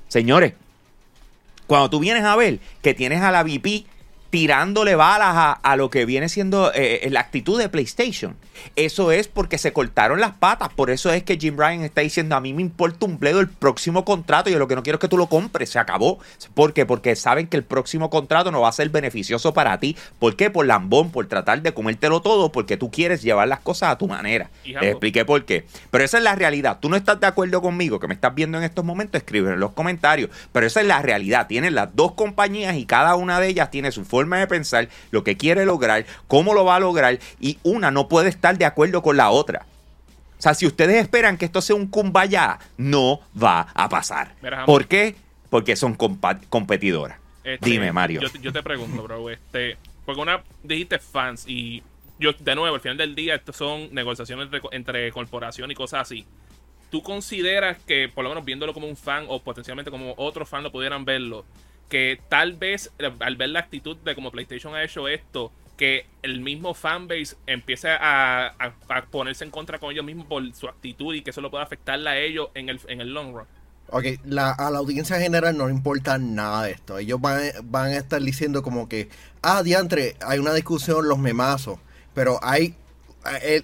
Señores, 0.08 0.54
cuando 1.68 1.90
tú 1.90 2.00
vienes 2.00 2.24
a 2.24 2.36
ver 2.36 2.60
que 2.82 2.94
tienes 2.94 3.22
a 3.22 3.32
la 3.32 3.44
VP 3.44 3.86
tirándole 4.30 4.96
balas 4.96 5.58
a, 5.62 5.76
lo 5.76 5.90
que 5.90 6.06
viene 6.06 6.30
siendo 6.30 6.74
eh, 6.74 7.02
eh, 7.04 7.10
la 7.10 7.22
actitud 7.22 7.60
de 7.60 7.70
PlayStation. 7.70 8.36
Eso 8.76 9.12
es 9.12 9.28
porque 9.28 9.58
se 9.58 9.72
cortaron 9.72 10.20
las 10.20 10.34
patas. 10.34 10.70
Por 10.70 10.90
eso 10.90 11.12
es 11.12 11.24
que 11.24 11.38
Jim 11.38 11.56
Ryan 11.58 11.84
está 11.84 12.02
diciendo: 12.02 12.36
A 12.36 12.42
mí 12.42 12.54
me 12.54 12.62
importa 12.62 13.06
un 13.06 13.20
bledo 13.20 13.40
el 13.40 13.48
próximo 13.48 14.04
contrato. 14.04 14.50
Y 14.50 14.54
yo 14.54 14.60
lo 14.60 14.68
que 14.68 14.76
no 14.76 14.84
quiero 14.84 14.98
es 14.98 15.02
que 15.02 15.08
tú 15.08 15.18
lo 15.18 15.28
compres. 15.28 15.70
Se 15.70 15.80
acabó. 15.80 16.20
¿Por 16.54 16.74
qué? 16.74 16.86
Porque 16.86 17.16
saben 17.16 17.48
que 17.48 17.58
el 17.58 17.64
próximo 17.64 18.10
contrato 18.10 18.52
no 18.52 18.62
va 18.62 18.70
a 18.70 18.74
ser 18.74 18.90
beneficioso 18.90 19.54
para 19.54 19.80
ti. 19.80 19.96
¿Por 20.20 20.36
qué? 20.36 20.50
Por 20.50 20.66
lambón, 20.66 21.12
por 21.12 21.28
tratar 21.28 21.62
de 21.62 21.74
comértelo 21.74 22.22
todo, 22.22 22.52
porque 22.52 22.78
tú 22.78 22.92
quieres 22.92 23.22
llevar 23.22 23.48
las 23.48 23.60
cosas 23.60 23.92
a 23.92 23.98
tu 23.98 24.08
manera. 24.08 24.50
Les 24.66 24.84
expliqué 24.84 25.24
por 25.26 25.46
qué. 25.46 25.66
Pero 25.92 26.04
esa 26.04 26.18
es 26.18 26.24
la 26.24 26.36
realidad. 26.36 26.80
Tú 26.82 26.90
no 26.90 26.96
estás 26.96 27.20
de 27.20 27.28
acuerdo 27.28 27.62
conmigo, 27.62 28.00
que 28.00 28.08
me 28.08 28.14
estás 28.14 28.34
viendo 28.34 28.58
en 28.58 28.64
estos 28.64 28.84
momentos, 28.84 29.20
escribe 29.20 29.54
en 29.54 29.60
los 29.60 29.72
comentarios. 29.72 30.32
Pero 30.52 30.66
esa 30.66 30.82
es 30.82 30.88
la 30.88 31.02
realidad. 31.02 31.48
Tienen 31.48 31.76
las 31.76 31.96
dos 31.96 32.14
compañías 32.14 32.76
y 32.76 32.86
cada 32.86 33.16
una 33.16 33.40
de 33.40 33.48
ellas 33.48 33.72
tiene 33.72 33.92
su 33.92 34.04
forma 34.04 34.17
de 34.26 34.48
pensar, 34.48 34.90
lo 35.12 35.24
que 35.24 35.38
quiere 35.38 35.66
lograr, 35.66 36.06
cómo 36.28 36.54
lo 36.54 36.66
va 36.66 36.78
a 36.78 36.80
lograr, 36.80 37.20
y 37.40 37.60
una 37.64 37.92
no 37.92 38.08
puede 38.08 38.30
estar 38.30 38.58
de 38.58 38.66
acuerdo 38.66 39.02
con 39.02 39.18
la 39.18 39.30
otra. 39.30 39.66
O 40.38 40.42
sea, 40.42 40.54
si 40.54 40.68
ustedes 40.68 41.02
esperan 41.02 41.38
que 41.38 41.46
esto 41.46 41.62
sea 41.62 41.76
un 41.76 41.88
kumbaya, 41.88 42.60
no 42.78 43.22
va 43.42 43.68
a 43.74 43.90
pasar. 43.90 44.36
Mira. 44.42 44.66
¿Por 44.66 44.88
qué? 44.88 45.16
Porque 45.50 45.76
son 45.76 45.96
competidoras. 45.96 47.18
Este, 47.44 47.70
Dime, 47.70 47.92
Mario. 47.92 48.22
Yo, 48.22 48.30
yo 48.42 48.52
te 48.52 48.62
pregunto, 48.62 49.02
bro, 49.04 49.30
este, 49.30 49.78
porque 50.06 50.22
una 50.22 50.44
dijiste 50.64 51.00
fans 51.00 51.46
y 51.48 51.82
yo 52.20 52.34
de 52.34 52.56
nuevo 52.56 52.76
al 52.76 52.82
final 52.82 52.98
del 52.98 53.16
día 53.16 53.36
esto 53.36 53.54
son 53.54 53.94
negociaciones 53.94 54.46
entre, 54.46 54.62
entre 54.72 55.12
corporación 55.12 55.72
y 55.72 55.76
cosas 55.76 56.02
así. 56.02 56.26
¿Tú 56.90 57.02
consideras 57.02 57.78
que 57.86 58.10
por 58.10 58.24
lo 58.24 58.30
menos 58.30 58.46
viéndolo 58.46 58.74
como 58.74 58.88
un 58.88 58.96
fan 58.96 59.26
o 59.28 59.42
potencialmente 59.42 59.92
como 59.92 60.14
otros 60.18 60.48
fans 60.48 60.64
lo 60.64 60.72
pudieran 60.72 61.04
verlo, 61.06 61.46
que 61.90 62.20
tal 62.30 62.54
vez 62.54 62.92
al 63.20 63.36
ver 63.36 63.50
la 63.50 63.60
actitud 63.60 63.98
de 63.98 64.16
como 64.16 64.32
PlayStation 64.32 64.76
ha 64.76 64.84
hecho 64.84 65.08
esto, 65.08 65.52
que 65.78 66.06
el 66.24 66.42
mismo 66.42 66.74
fanbase 66.74 67.36
empiece 67.46 67.90
a, 67.90 68.48
a- 68.90 69.02
ponerse 69.12 69.44
en 69.46 69.52
contra 69.52 69.80
con 69.80 69.92
ellos 69.92 70.04
mismos 70.04 70.26
por 70.28 70.54
su 70.56 70.68
actitud 70.68 71.14
y 71.14 71.22
que 71.22 71.30
eso 71.30 71.42
lo 71.42 71.52
pueda 71.52 71.64
afectarle 71.64 72.10
a 72.10 72.18
ellos 72.18 72.50
en 72.56 72.70
el, 72.70 72.80
en 72.88 73.02
el 73.02 73.14
long 73.14 73.36
run? 73.36 73.46
Ok, 73.90 74.06
la, 74.26 74.52
a 74.52 74.70
la 74.70 74.80
audiencia 74.80 75.18
general 75.20 75.56
no 75.58 75.68
le 75.68 75.74
importa 75.74 76.18
nada 76.18 76.64
de 76.64 76.72
esto. 76.72 76.98
Ellos 76.98 77.22
van, 77.22 77.42
van 77.64 77.92
a 77.92 77.98
estar 77.98 78.22
diciendo 78.22 78.62
como 78.62 78.90
que, 78.90 79.08
ah, 79.42 79.64
diantre, 79.64 80.18
hay 80.26 80.40
una 80.40 80.54
discusión, 80.54 81.08
los 81.08 81.20
memazos. 81.20 81.80
Pero 82.14 82.40
hay, 82.42 82.76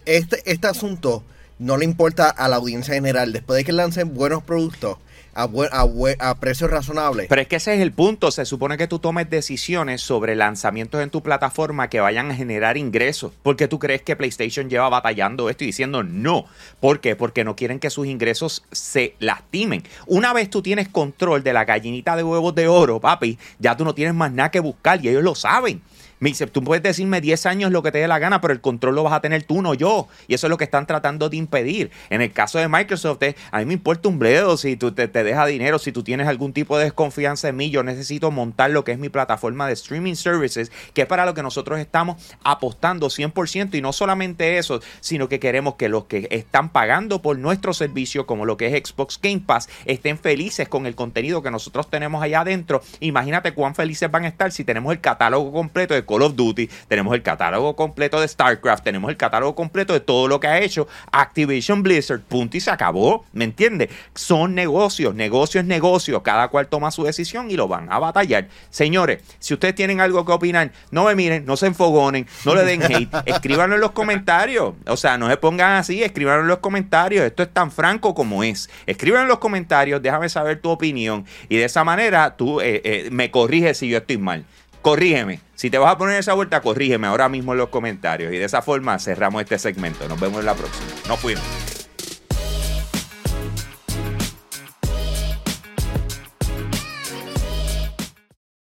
este, 0.06 0.50
este 0.50 0.68
asunto 0.68 1.24
no 1.60 1.78
le 1.78 1.86
importa 1.86 2.30
a 2.30 2.48
la 2.48 2.56
audiencia 2.58 2.94
general. 2.94 3.34
Después 3.34 3.58
de 3.58 3.66
que 3.66 3.74
lancen 3.74 4.14
buenos 4.14 4.44
productos 4.44 4.98
a, 5.36 5.46
buen- 5.46 5.70
a, 5.72 5.84
buen- 5.84 6.16
a 6.20 6.36
precios 6.36 6.70
razonables. 6.70 7.28
Pero 7.28 7.42
es 7.42 7.48
que 7.48 7.58
ese 7.58 7.76
es 7.76 7.82
el 7.82 7.92
punto. 7.92 8.32
Se 8.32 8.46
supone 8.46 8.78
que 8.78 8.88
tú 8.88 9.00
tomes 9.00 9.30
decisiones 9.30 10.02
sobre 10.02 10.36
lanzamientos 10.36 11.02
en 11.02 11.10
tu 11.10 11.22
plataforma 11.22 11.90
que 11.90 12.00
vayan 12.00 12.32
a 12.32 12.36
generar 12.36 12.78
ingresos. 12.78 13.32
Porque 13.44 13.68
tú 13.68 13.80
crees 13.80 14.02
que 14.02 14.16
PlayStation 14.16 14.70
lleva 14.70 14.90
batallando 14.90 15.50
esto 15.50 15.64
y 15.64 15.68
diciendo 15.68 16.04
no. 16.04 16.46
¿Por 16.80 17.00
qué? 17.00 17.16
Porque 17.16 17.44
no 17.44 17.56
quieren 17.56 17.80
que 17.80 17.90
sus 17.90 18.08
ingresos 18.08 18.64
se 18.72 19.16
lastimen. 19.20 19.84
Una 20.08 20.34
vez 20.34 20.50
tú 20.50 20.62
tienes 20.62 20.88
control 20.90 21.44
de 21.44 21.54
la 21.54 21.66
gallinita 21.66 22.16
de 22.16 22.24
huevos 22.24 22.56
de 22.56 22.68
oro, 22.68 23.00
papi, 23.00 23.38
ya 23.60 23.76
tú 23.78 23.84
no 23.86 23.94
tienes 23.96 24.14
más 24.14 24.32
nada 24.32 24.52
que 24.52 24.60
buscar 24.60 25.04
y 25.04 25.10
ellos 25.10 25.24
lo 25.24 25.36
saben. 25.36 25.82
Me 26.20 26.34
tú 26.34 26.64
puedes 26.64 26.84
decirme 26.84 27.22
10 27.22 27.46
años 27.46 27.72
lo 27.72 27.84
que 27.84 27.92
te 27.92 28.00
dé 28.00 28.08
la 28.08 28.20
gana, 28.20 28.42
pero 28.42 28.54
el 28.54 28.62
control 28.62 28.96
lo 28.96 29.04
vas 29.04 29.14
a 29.14 29.22
tener 29.22 29.44
tú, 29.44 29.62
no 29.62 29.74
yo. 29.74 30.08
Y 30.28 30.34
eso 30.34 30.48
es 30.48 30.50
lo 30.50 30.58
que 30.58 30.64
están 30.64 30.88
tratando 30.88 31.30
de 31.30 31.38
impedir. 31.38 31.92
En 32.10 32.22
el 32.22 32.32
caso 32.32 32.60
de 32.60 32.68
Microsoft, 32.68 33.22
a 33.52 33.60
mí 33.60 33.66
me 33.66 33.74
importa 33.74 34.10
un 34.10 34.20
bledo 34.20 34.58
si 34.58 34.76
tú 34.76 34.92
te, 34.92 35.08
te 35.08 35.24
deja 35.24 35.46
dinero, 35.46 35.80
si 35.80 35.92
tú 35.92 36.04
tienes 36.04 36.28
algún 36.28 36.54
tipo 36.54 36.78
de 36.78 36.86
desconfianza 36.86 37.50
en 37.50 37.58
mí. 37.58 37.70
Yo 37.70 37.84
necesito 37.84 38.32
montar 38.32 38.72
lo 38.72 38.84
que 38.84 38.94
es 38.94 39.00
mi 39.00 39.10
plataforma 39.10 39.68
de 39.68 39.74
streaming 39.74 40.16
services, 40.16 40.72
que 40.94 41.02
es 41.04 41.08
para 41.08 41.26
lo 41.26 41.34
que 41.34 41.44
nosotros 41.44 41.80
estamos 41.80 42.22
apostando 42.44 43.08
100%. 43.08 43.76
Y 43.76 43.82
no 43.82 43.94
solamente 43.94 44.58
eso, 44.58 44.82
sino 45.02 45.30
que 45.30 45.40
queremos 45.40 45.76
que 45.76 45.90
los 45.90 46.06
que 46.06 46.28
están 46.32 46.70
pagando 46.70 47.22
por 47.22 47.38
nuestro 47.38 47.74
servicio, 47.74 48.26
como 48.26 48.46
lo 48.46 48.58
que 48.58 48.76
es 48.76 48.88
Xbox 48.88 49.20
Game 49.22 49.44
Pass, 49.46 49.70
estén 49.86 50.18
felices 50.18 50.68
con 50.68 50.86
el 50.86 50.96
contenido 50.96 51.42
que 51.42 51.52
nosotros 51.52 51.90
tenemos 51.90 52.24
allá 52.24 52.42
adentro. 52.42 52.82
Imagínate 53.00 53.54
cuán 53.54 53.76
felices 53.76 54.10
van 54.10 54.26
a 54.26 54.28
estar 54.28 54.52
si 54.52 54.64
tenemos 54.64 54.92
el 54.94 55.02
catálogo 55.02 55.52
completo 55.52 55.94
de 55.94 56.06
Call 56.14 56.22
of 56.22 56.36
Duty, 56.36 56.70
tenemos 56.88 57.14
el 57.16 57.24
catálogo 57.24 57.76
completo 57.76 58.22
de 58.22 58.28
StarCraft, 58.28 58.84
tenemos 58.84 59.10
el 59.10 59.18
catálogo 59.18 59.56
completo 59.56 59.94
de 59.94 60.00
todo 60.00 60.28
lo 60.28 60.40
que 60.40 60.48
ha 60.48 60.60
hecho 60.60 60.88
Activision 61.12 61.82
Blizzard, 61.82 62.22
punto 62.22 62.56
y 62.58 62.60
se 62.60 62.70
acabó, 62.70 63.26
¿me 63.34 63.46
entiendes? 63.46 63.90
Son 64.14 64.54
negocios, 64.54 65.16
negocio 65.16 65.60
es 65.60 65.66
negocio, 65.66 66.22
cada 66.22 66.50
cual 66.50 66.68
toma 66.68 66.92
su 66.92 67.04
decisión 67.04 67.50
y 67.50 67.56
lo 67.56 67.68
van 67.68 67.92
a 67.92 67.98
batallar. 67.98 68.48
Señores, 68.70 69.22
si 69.40 69.56
ustedes 69.56 69.74
tienen 69.74 70.02
algo 70.02 70.24
que 70.24 70.32
opinar, 70.32 70.72
no 70.92 71.06
me 71.06 71.16
miren, 71.16 71.46
no 71.46 71.58
se 71.58 71.68
enfogonen, 71.68 72.28
no 72.46 72.54
le 72.54 72.64
den 72.64 72.84
hate, 72.84 73.10
escríbanlo 73.26 73.76
en 73.76 73.82
los 73.82 73.92
comentarios, 73.92 74.76
o 74.86 74.98
sea, 74.98 75.18
no 75.18 75.30
se 75.30 75.38
pongan 75.38 75.74
así, 75.78 76.04
escríbanlo 76.04 76.44
en 76.44 76.48
los 76.48 76.60
comentarios, 76.60 77.26
esto 77.26 77.42
es 77.42 77.50
tan 77.52 77.72
franco 77.72 78.14
como 78.14 78.44
es. 78.44 78.70
Escríbanlo 78.86 79.24
en 79.24 79.30
los 79.30 79.40
comentarios, 79.40 80.02
déjame 80.02 80.30
saber 80.30 80.62
tu 80.62 80.70
opinión 80.70 81.26
y 81.50 81.58
de 81.58 81.66
esa 81.66 81.84
manera 81.84 82.36
tú 82.36 82.62
eh, 82.62 82.82
eh, 82.84 83.10
me 83.12 83.32
corriges 83.32 83.80
si 83.80 83.90
yo 83.90 83.98
estoy 83.98 84.18
mal. 84.20 84.46
Corrígeme. 84.84 85.40
Si 85.56 85.70
te 85.70 85.78
vas 85.78 85.94
a 85.94 85.98
poner 85.98 86.20
esa 86.20 86.34
vuelta, 86.34 86.60
corrígeme 86.60 87.08
ahora 87.08 87.30
mismo 87.30 87.54
en 87.54 87.58
los 87.58 87.70
comentarios. 87.70 88.34
Y 88.34 88.38
de 88.38 88.44
esa 88.44 88.62
forma 88.62 89.00
cerramos 89.00 89.42
este 89.42 89.58
segmento. 89.58 90.10
Nos 90.10 90.20
vemos 90.20 90.42
en 90.42 90.46
la 90.46 90.56
próxima. 90.56 90.86
Nos 91.08 91.20
fuimos. 91.22 91.73